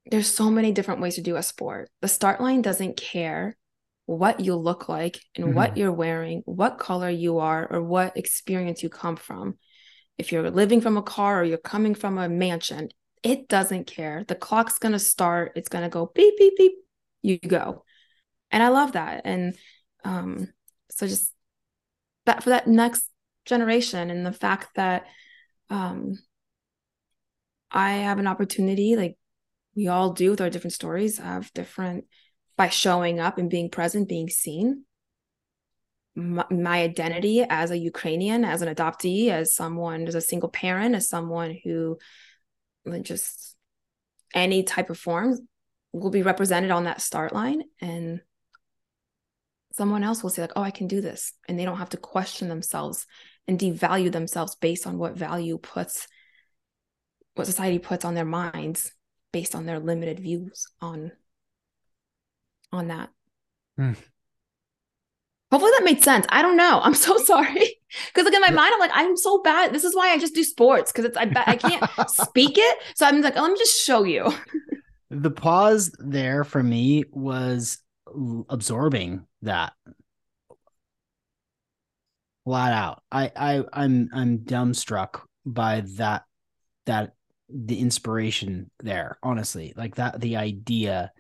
[0.10, 1.90] there's so many different ways to do a sport.
[2.02, 3.56] The start line doesn't care
[4.06, 5.56] what you look like and mm-hmm.
[5.56, 9.58] what you're wearing, what color you are, or what experience you come from.
[10.18, 12.90] If you're living from a car or you're coming from a mansion,
[13.22, 14.24] it doesn't care.
[14.28, 16.72] The clock's going to start, it's going to go beep, beep, beep,
[17.22, 17.84] you go.
[18.50, 19.22] And I love that.
[19.26, 19.58] And
[20.04, 20.48] um,
[20.90, 21.32] so just
[22.26, 23.10] that for that next
[23.46, 25.06] generation and the fact that
[25.70, 26.18] um,
[27.72, 29.18] I have an opportunity, like
[29.76, 32.06] we all do with our different stories, have different
[32.58, 34.84] by showing up and being present, being seen.
[36.16, 41.08] My, identity as a Ukrainian, as an adoptee, as someone, as a single parent, as
[41.08, 42.00] someone who
[43.04, 43.56] just
[44.34, 45.38] any type of form
[45.94, 47.62] will be represented on that start line.
[47.82, 48.22] And
[49.78, 51.34] someone else will say, like, oh, I can do this.
[51.48, 53.06] And they don't have to question themselves
[53.48, 56.08] and devalue themselves based on what value puts,
[57.36, 58.92] what society puts on their minds
[59.32, 61.12] based on their limited views on
[62.72, 63.10] on that.
[63.78, 63.94] Hmm.
[65.52, 66.26] Hopefully that made sense.
[66.28, 66.82] I don't know.
[66.84, 67.80] I'm so sorry.
[68.08, 69.74] Because like in my mind, I'm like, I'm so bad.
[69.74, 72.78] This is why I just do sports because it's I I can't speak it.
[72.96, 74.34] So I'm like, let me just show you.
[75.10, 77.78] the pause there for me was
[78.50, 79.74] absorbing that
[82.46, 83.04] flat out.
[83.12, 86.24] I I I'm I'm dumbstruck by that
[86.86, 87.14] that
[87.50, 89.18] the inspiration there.
[89.22, 91.12] Honestly, like that the idea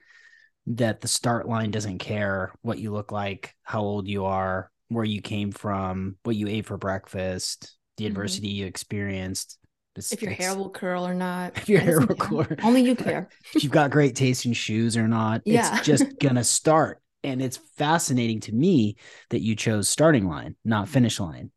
[0.68, 5.06] that the start line doesn't care what you look like, how old you are, where
[5.06, 8.12] you came from, what you ate for breakfast, the mm-hmm.
[8.12, 9.58] adversity you experienced.
[9.98, 11.58] It's, if your hair will curl or not.
[11.58, 12.48] If your hair will curl.
[12.64, 13.30] Only you care.
[13.54, 15.42] if you've got great taste in shoes or not.
[15.46, 15.78] Yeah.
[15.78, 17.02] It's just gonna start.
[17.24, 18.96] And it's fascinating to me
[19.32, 21.52] that you chose starting line, not finish line.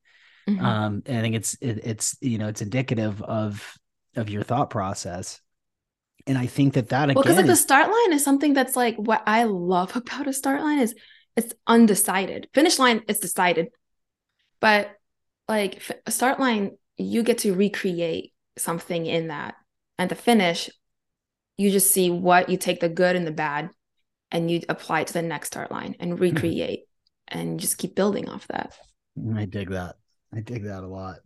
[0.49, 0.65] Mm-hmm.
[0.65, 3.79] Um, and I think it's it, it's you know it's indicative of
[4.17, 5.41] of your thought process
[6.27, 8.77] and I think that that again, well, because like the start line is something that's
[8.77, 10.95] like what I love about a start line is
[11.37, 12.49] it's undecided.
[12.53, 13.69] Finish line, it's decided,
[14.61, 14.91] but
[15.49, 19.55] like a start line, you get to recreate something in that,
[19.99, 20.71] and the finish,
[21.57, 23.71] you just see what you take the good and the bad,
[24.31, 26.19] and you apply it to the next start line and hmm.
[26.19, 26.85] recreate,
[27.29, 28.73] and just keep building off that.
[29.37, 29.97] I dig that.
[30.35, 31.17] I dig that a lot.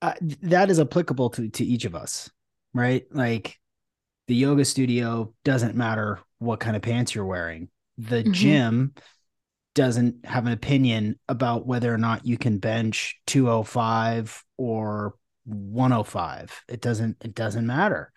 [0.00, 2.30] Uh, that is applicable to to each of us
[2.74, 3.04] right?
[3.10, 3.58] Like
[4.26, 7.68] the yoga studio doesn't matter what kind of pants you're wearing.
[7.98, 8.32] The mm-hmm.
[8.32, 8.94] gym
[9.78, 15.14] doesn't have an opinion about whether or not you can bench 205 or
[15.44, 16.64] 105.
[16.66, 18.12] It doesn't it doesn't matter.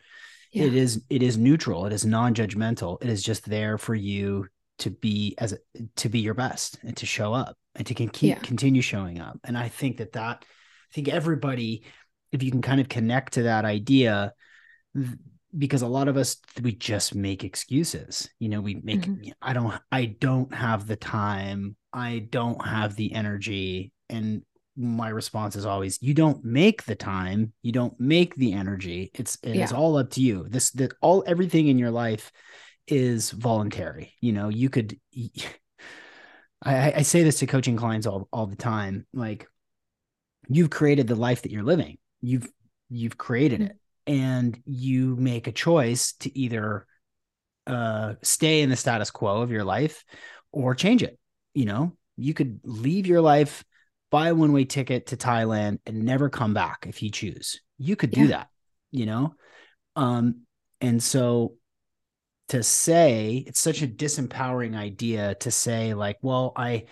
[0.52, 0.64] Yeah.
[0.64, 1.86] It is it is neutral.
[1.86, 3.04] It is non-judgmental.
[3.04, 4.48] It is just there for you
[4.80, 5.60] to be as a,
[5.98, 8.40] to be your best and to show up and to keep yeah.
[8.40, 9.38] continue showing up.
[9.44, 11.84] And I think that that I think everybody
[12.32, 14.34] if you can kind of connect to that idea
[15.58, 19.32] because a lot of us we just make excuses you know we make mm-hmm.
[19.42, 24.44] i don't i don't have the time i don't have the energy and
[24.78, 29.38] my response is always you don't make the time you don't make the energy it's
[29.44, 29.78] it's yeah.
[29.78, 32.32] all up to you this that all everything in your life
[32.88, 34.98] is voluntary you know you could
[36.64, 39.48] I, I say this to coaching clients all, all the time like
[40.48, 42.50] you've created the life that you're living you've
[42.90, 43.72] you've created mm-hmm.
[43.72, 43.78] it
[44.08, 46.86] and you make a choice to either
[47.68, 50.04] uh, stay in the status quo of your life
[50.52, 51.18] or change it.
[51.54, 53.64] You know, you could leave your life,
[54.10, 57.62] buy a one way ticket to Thailand, and never come back if you choose.
[57.78, 58.28] You could do yeah.
[58.28, 58.48] that,
[58.92, 59.36] you know?
[59.96, 60.42] Um,
[60.80, 61.56] and so
[62.50, 66.86] to say it's such a disempowering idea to say, like, well, I,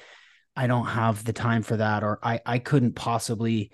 [0.55, 3.72] I don't have the time for that, or I, I couldn't possibly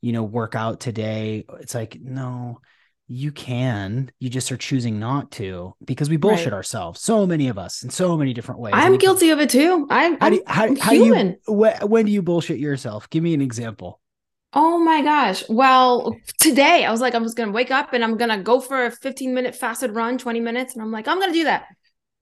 [0.00, 1.44] you know, work out today.
[1.60, 2.60] It's like, no,
[3.08, 4.10] you can.
[4.18, 6.54] You just are choosing not to because we bullshit right.
[6.54, 7.00] ourselves.
[7.00, 8.74] So many of us in so many different ways.
[8.76, 9.86] I'm guilty of it too.
[9.90, 11.36] I'm, how do how, how human.
[11.46, 13.08] You, when, when do you bullshit yourself?
[13.10, 14.00] Give me an example.
[14.52, 15.44] Oh my gosh.
[15.48, 18.38] Well, today I was like, I'm just going to wake up and I'm going to
[18.38, 20.74] go for a 15 minute fasted run, 20 minutes.
[20.74, 21.66] And I'm like, I'm going to do that.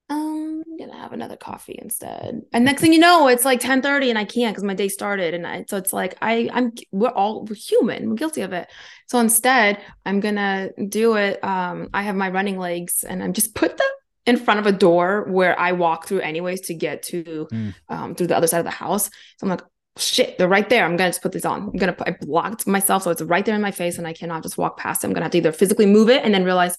[0.09, 2.41] Um, I'm gonna have another coffee instead.
[2.53, 4.87] And next thing you know, it's like 10 30 and I can't because my day
[4.87, 5.33] started.
[5.33, 8.69] And I, so it's like, I, I'm, we're all we're human, we're guilty of it.
[9.07, 11.43] So instead, I'm gonna do it.
[11.43, 13.87] Um, I have my running legs and I'm just put them
[14.27, 17.73] in front of a door where I walk through anyways to get to, mm.
[17.89, 19.05] um, through the other side of the house.
[19.05, 19.11] So
[19.43, 19.61] I'm like,
[19.97, 20.85] shit, they're right there.
[20.85, 21.63] I'm gonna just put this on.
[21.63, 24.13] I'm gonna put, I blocked myself so it's right there in my face and I
[24.13, 25.07] cannot just walk past it.
[25.07, 26.77] I'm gonna have to either physically move it and then realize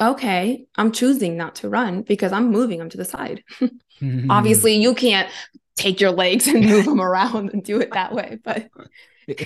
[0.00, 3.44] okay, I'm choosing not to run because I'm moving them to the side.
[4.30, 5.28] Obviously, you can't
[5.76, 8.68] take your legs and move them around and do it that way, but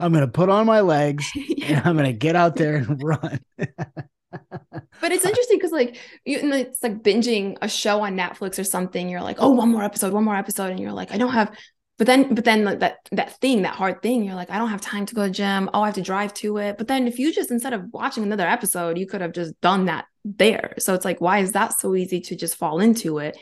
[0.00, 1.78] I'm going to put on my legs yeah.
[1.78, 3.40] and I'm going to get out there and run.
[3.58, 9.08] but it's interesting because like you it's like binging a show on Netflix or something.
[9.08, 11.54] You're like, oh, one more episode, one more episode, and you're like, I don't have
[11.98, 14.68] but then but then like that that thing that hard thing you're like i don't
[14.68, 15.70] have time to go to gym.
[15.72, 16.78] Oh i have to drive to it.
[16.78, 19.86] But then if you just instead of watching another episode you could have just done
[19.86, 20.74] that there.
[20.78, 23.38] So it's like why is that so easy to just fall into it?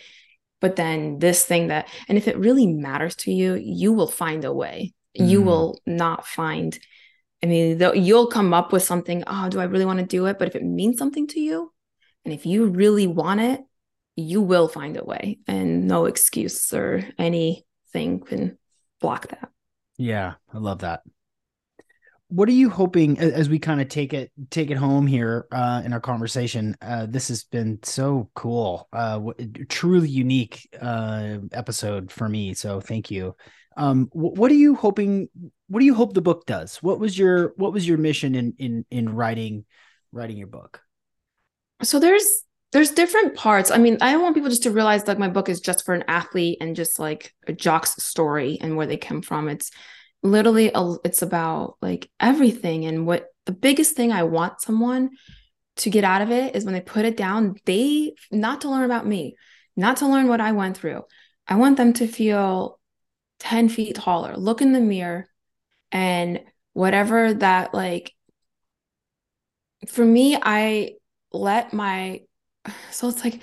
[0.61, 4.45] But then this thing that and if it really matters to you you will find
[4.45, 4.95] a way.
[5.19, 5.29] Mm.
[5.29, 6.77] you will not find
[7.41, 10.39] i mean you'll come up with something oh do i really want to do it?
[10.39, 11.73] But if it means something to you
[12.25, 13.61] and if you really want it
[14.17, 15.39] you will find a way.
[15.47, 17.65] And no excuse or any
[17.95, 18.59] thing can
[19.01, 19.49] block that.
[19.97, 21.03] Yeah, I love that.
[22.29, 25.83] What are you hoping as we kind of take it take it home here uh,
[25.85, 26.77] in our conversation?
[26.83, 29.21] Uh, this has been so cool, uh,
[29.69, 32.53] truly unique uh, episode for me.
[32.55, 33.37] So thank you.
[33.77, 35.29] Um, what are you hoping?
[35.69, 36.79] What do you hope the book does?
[36.79, 39.65] What was your what was your mission in in in writing
[40.11, 40.81] writing your book?
[41.83, 42.43] So there's
[42.75, 43.71] there's different parts.
[43.71, 45.95] I mean, I don't want people just to realize like my book is just for
[45.95, 49.49] an athlete and just like a jock's story and where they come from.
[49.49, 49.71] It's
[50.25, 55.11] literally a, it's about like everything and what the biggest thing I want someone
[55.77, 58.85] to get out of it is when they put it down, they not to learn
[58.85, 59.37] about me,
[59.77, 61.05] not to learn what I went through.
[61.47, 62.81] I want them to feel
[63.39, 65.29] 10 feet taller, look in the mirror
[65.93, 66.41] and
[66.73, 68.13] whatever that like
[69.87, 70.95] for me, I
[71.31, 72.23] let my
[72.91, 73.41] so it's like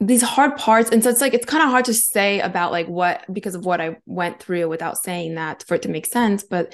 [0.00, 2.86] these hard parts and so it's like it's kind of hard to say about like
[2.86, 6.44] what because of what i went through without saying that for it to make sense
[6.44, 6.72] but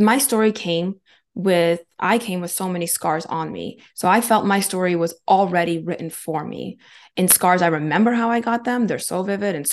[0.00, 0.96] my story came
[1.34, 3.80] with i came with so many scars on me.
[3.94, 6.78] So i felt my story was already written for me.
[7.16, 8.86] In scars i remember how i got them.
[8.86, 9.66] They're so vivid and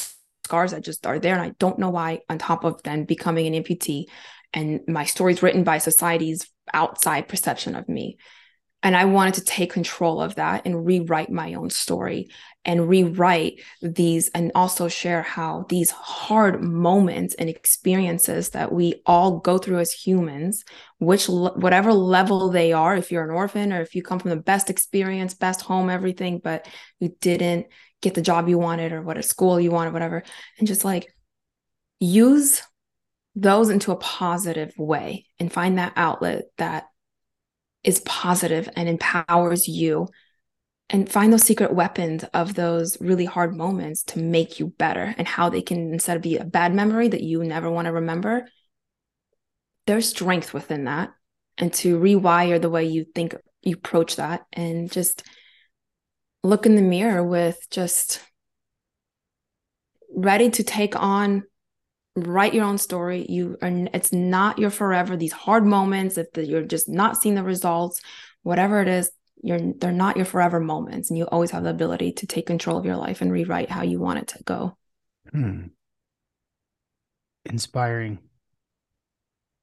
[0.46, 3.48] scars that just are there and i don't know why on top of then becoming
[3.48, 4.06] an amputee.
[4.54, 8.18] And my story's written by society's outside perception of me
[8.84, 12.30] and I wanted to take control of that and rewrite my own story
[12.64, 19.40] and rewrite these and also share how these hard moments and experiences that we all
[19.40, 20.64] go through as humans,
[21.00, 24.36] which whatever level they are, if you're an orphan or if you come from the
[24.36, 26.68] best experience, best home, everything, but
[27.00, 27.68] you didn't
[28.02, 30.24] get the job you wanted or what a school you wanted, whatever,
[30.60, 31.12] and just like
[32.00, 32.62] use
[33.34, 36.86] those into a positive way and find that outlet that
[37.88, 40.08] is positive and empowers you.
[40.90, 45.28] And find those secret weapons of those really hard moments to make you better and
[45.28, 48.48] how they can instead of be a bad memory that you never want to remember
[49.88, 51.14] there's strength within that.
[51.58, 55.24] And to rewire the way you think you approach that and just
[56.44, 58.22] look in the mirror with just
[60.16, 61.44] ready to take on
[62.26, 63.26] write your own story.
[63.30, 65.16] You are it's not your forever.
[65.16, 68.02] These hard moments if the, you're just not seeing the results
[68.44, 69.12] whatever it is
[69.44, 71.10] you're they're not your forever moments.
[71.10, 73.84] And you always have the ability to take control of your life and rewrite how
[73.84, 74.78] you want it to go.
[75.32, 75.66] Hmm.
[77.46, 78.20] inspiring.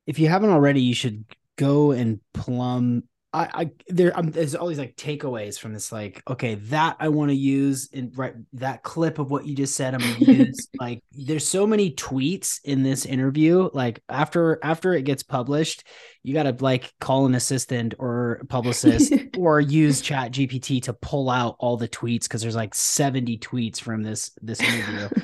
[0.07, 1.24] If you haven't already you should
[1.57, 3.05] go and plumb
[3.35, 7.09] I, I there um, there's all these like takeaways from this like okay that I
[7.09, 10.68] want to use in right that clip of what you just said I'm gonna use.
[10.80, 15.85] Like there's so many tweets in this interview like after after it gets published
[16.22, 21.57] you gotta like call an assistant or publicist or use chat GPT to pull out
[21.59, 25.09] all the tweets because there's like 70 tweets from this this interview.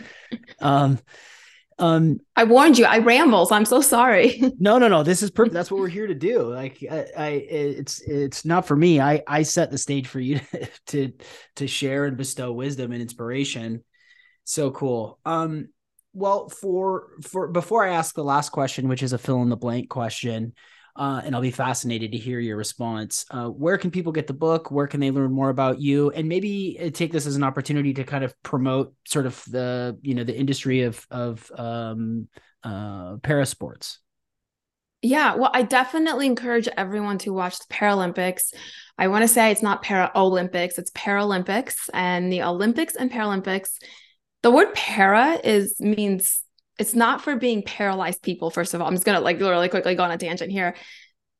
[0.60, 0.98] Um
[1.80, 2.84] um, I warned you.
[2.84, 4.40] I ramble, so I'm so sorry.
[4.58, 5.02] no, no, no.
[5.02, 5.54] This is perfect.
[5.54, 6.42] That's what we're here to do.
[6.42, 9.00] Like, I, I, it's it's not for me.
[9.00, 10.68] I I set the stage for you to
[11.08, 11.12] to,
[11.56, 13.82] to share and bestow wisdom and inspiration.
[14.44, 15.18] So cool.
[15.24, 15.68] Um,
[16.12, 19.56] well, for for before I ask the last question, which is a fill in the
[19.56, 20.52] blank question,
[21.00, 23.24] uh, and I'll be fascinated to hear your response.
[23.30, 24.70] Uh, where can people get the book?
[24.70, 26.10] Where can they learn more about you?
[26.10, 29.98] And maybe uh, take this as an opportunity to kind of promote sort of the
[30.02, 32.28] you know the industry of of um,
[32.62, 33.98] uh, para sports.
[35.00, 38.52] Yeah, well, I definitely encourage everyone to watch the Paralympics.
[38.98, 41.88] I want to say it's not Para Olympics, it's Paralympics.
[41.94, 43.70] And the Olympics and Paralympics,
[44.42, 46.42] the word para is means
[46.80, 48.88] it's not for being paralyzed people, first of all.
[48.88, 50.74] I'm just gonna like really quickly go on a tangent here.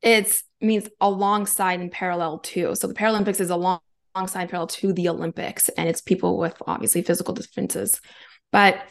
[0.03, 2.75] It means alongside and parallel to.
[2.75, 3.79] So the Paralympics is along,
[4.13, 7.99] alongside parallel to the Olympics, and it's people with obviously physical differences.
[8.51, 8.83] But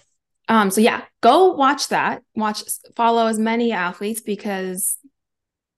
[0.48, 2.22] um, so yeah, go watch that.
[2.34, 2.64] Watch,
[2.96, 4.96] follow as many athletes because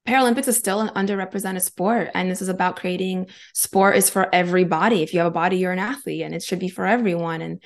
[0.08, 5.02] Paralympics is still an underrepresented sport, and this is about creating sport is for everybody.
[5.02, 7.42] If you have a body, you're an athlete, and it should be for everyone.
[7.42, 7.62] And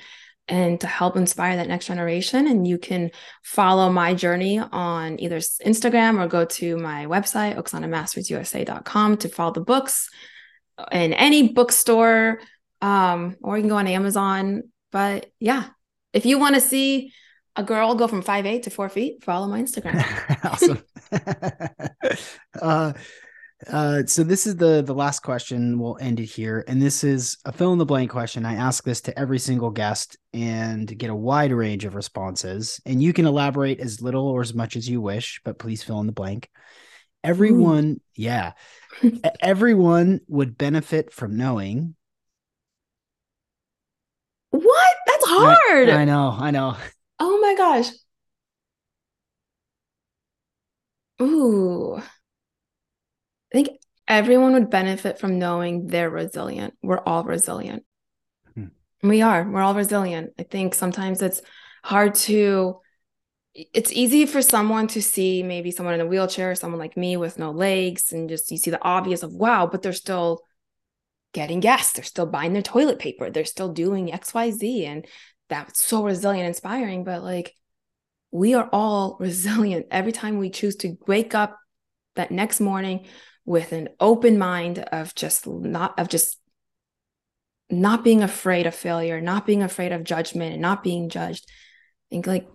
[0.47, 2.47] and to help inspire that next generation.
[2.47, 3.11] And you can
[3.43, 9.61] follow my journey on either Instagram or go to my website, oksanamastersusa.com to follow the
[9.61, 10.09] books
[10.91, 12.39] in any bookstore,
[12.81, 14.63] um, or you can go on Amazon.
[14.91, 15.65] But yeah,
[16.13, 17.13] if you want to see
[17.55, 20.03] a girl go from five eight to four feet, follow my Instagram.
[20.45, 20.83] awesome.
[22.61, 22.93] uh,
[23.65, 25.79] uh, so this is the the last question.
[25.79, 28.45] We'll end it here, and this is a fill in the blank question.
[28.45, 32.79] I ask this to every single guest and get a wide range of responses.
[32.85, 35.99] And you can elaborate as little or as much as you wish, but please fill
[36.01, 36.49] in the blank.
[37.23, 38.01] Everyone, Ooh.
[38.15, 38.51] yeah,
[39.41, 41.95] everyone would benefit from knowing
[44.51, 44.95] what?
[45.07, 45.89] That's hard.
[45.89, 46.35] I, I know.
[46.37, 46.77] I know.
[47.19, 47.89] Oh my gosh.
[51.21, 52.01] Ooh.
[53.51, 56.73] I think everyone would benefit from knowing they're resilient.
[56.81, 57.83] We're all resilient.
[58.55, 58.67] Hmm.
[59.03, 59.49] We are.
[59.49, 60.33] We're all resilient.
[60.39, 61.41] I think sometimes it's
[61.83, 62.79] hard to
[63.73, 67.39] it's easy for someone to see maybe someone in a wheelchair, someone like me with
[67.39, 70.43] no legs, and just you see the obvious of wow, but they're still
[71.33, 74.85] getting gas, they're still buying their toilet paper, they're still doing XYZ.
[74.85, 75.07] And
[75.49, 77.03] that's so resilient, inspiring.
[77.03, 77.55] But like,
[78.31, 81.57] we are all resilient every time we choose to wake up
[82.15, 83.05] that next morning
[83.47, 86.37] with an open mind of just not, of just
[87.69, 91.49] not being afraid of failure, not being afraid of judgment, and not being judged.
[91.49, 92.47] I think like,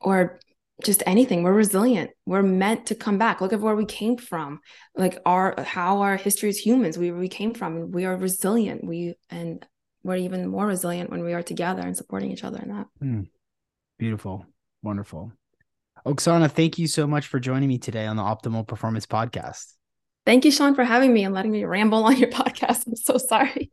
[0.00, 0.40] or
[0.82, 1.42] just anything.
[1.42, 2.10] We're resilient.
[2.24, 3.42] We're meant to come back.
[3.42, 4.60] Look at where we came from.
[4.96, 7.92] Like our how our history as humans we, we came from.
[7.92, 8.82] We are resilient.
[8.82, 9.66] We and
[10.02, 12.86] we're even more resilient when we are together and supporting each other in that.
[13.02, 13.28] Mm.
[13.98, 14.46] beautiful.
[14.82, 15.32] Wonderful
[16.06, 19.74] oksana thank you so much for joining me today on the optimal performance podcast.
[20.26, 22.86] Thank you sean for having me and letting me ramble on your podcast.
[22.86, 23.70] I'm so sorry